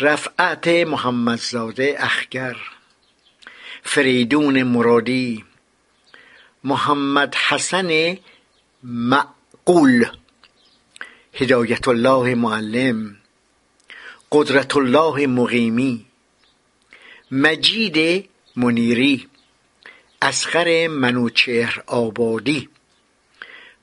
[0.00, 2.56] رفعت محمدزاده اخگر
[3.82, 5.44] فریدون مرادی
[6.70, 8.16] محمد حسن
[8.82, 10.06] معقول
[11.34, 13.16] هدایت الله معلم
[14.32, 16.06] قدرت الله مقیمی
[17.30, 19.28] مجید منیری
[20.22, 22.68] اسخر منوچهر آبادی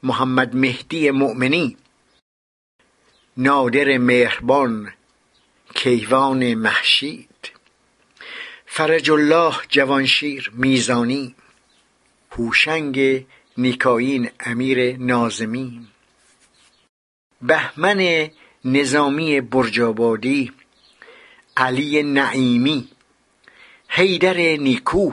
[0.04, 1.78] محمد مهدی مؤمنی
[3.38, 4.94] نادر مهربان
[5.76, 7.52] کیوان محشید
[8.66, 11.36] فرج الله جوانشیر میزانی
[12.38, 13.26] هوشنگ
[13.58, 15.88] نیکاین امیر نازمی
[17.42, 18.30] بهمن
[18.66, 20.52] نظامی برجابادی
[21.58, 22.88] علی نعیمی
[23.88, 25.12] حیدر نیکو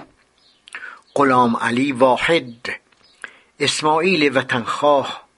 [1.14, 2.80] غلام علی واحد
[3.60, 5.28] اسماعیل وطنخواه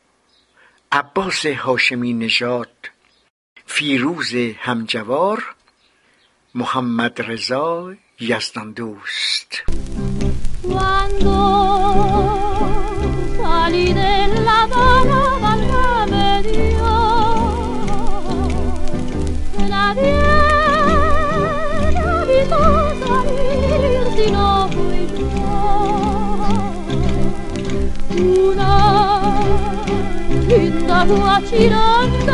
[0.92, 2.90] عباس هاشمی نژاد
[3.66, 5.54] فیروز همجوار
[6.54, 9.62] محمد رضا یزدان دوست.
[10.62, 11.34] Cuando
[13.36, 16.93] salí de La Habana, Valga me dio
[19.68, 22.62] la bien habitó
[23.05, 25.26] salir si no fui yo.
[28.52, 28.72] Una
[30.48, 32.31] linda guachiranda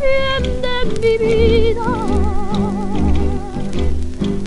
[0.00, 1.90] bien de mi vida.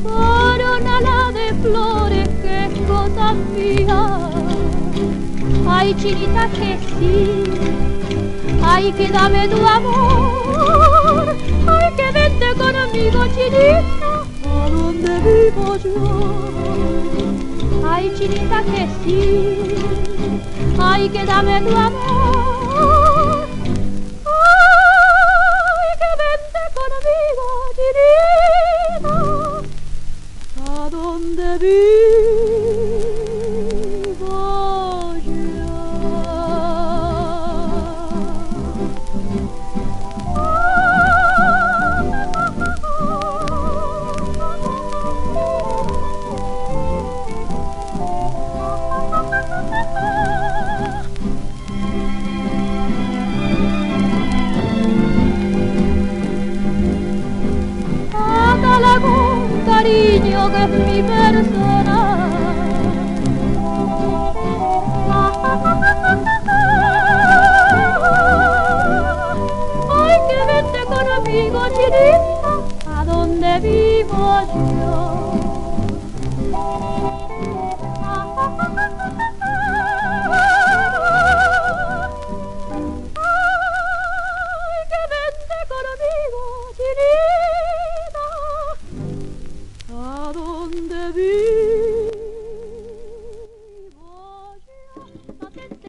[0.03, 0.95] Corona
[1.31, 4.01] de flores, que cosa mía.
[5.67, 7.43] Ay, chinita, que sí.
[8.63, 11.35] Ay, que dame tu amor.
[11.67, 14.10] Ay, que vente conmigo, chinita,
[15.23, 15.93] donde vivo yo.
[17.87, 19.71] Ay, chinita, que sí
[20.79, 22.60] ay que dame tu amor,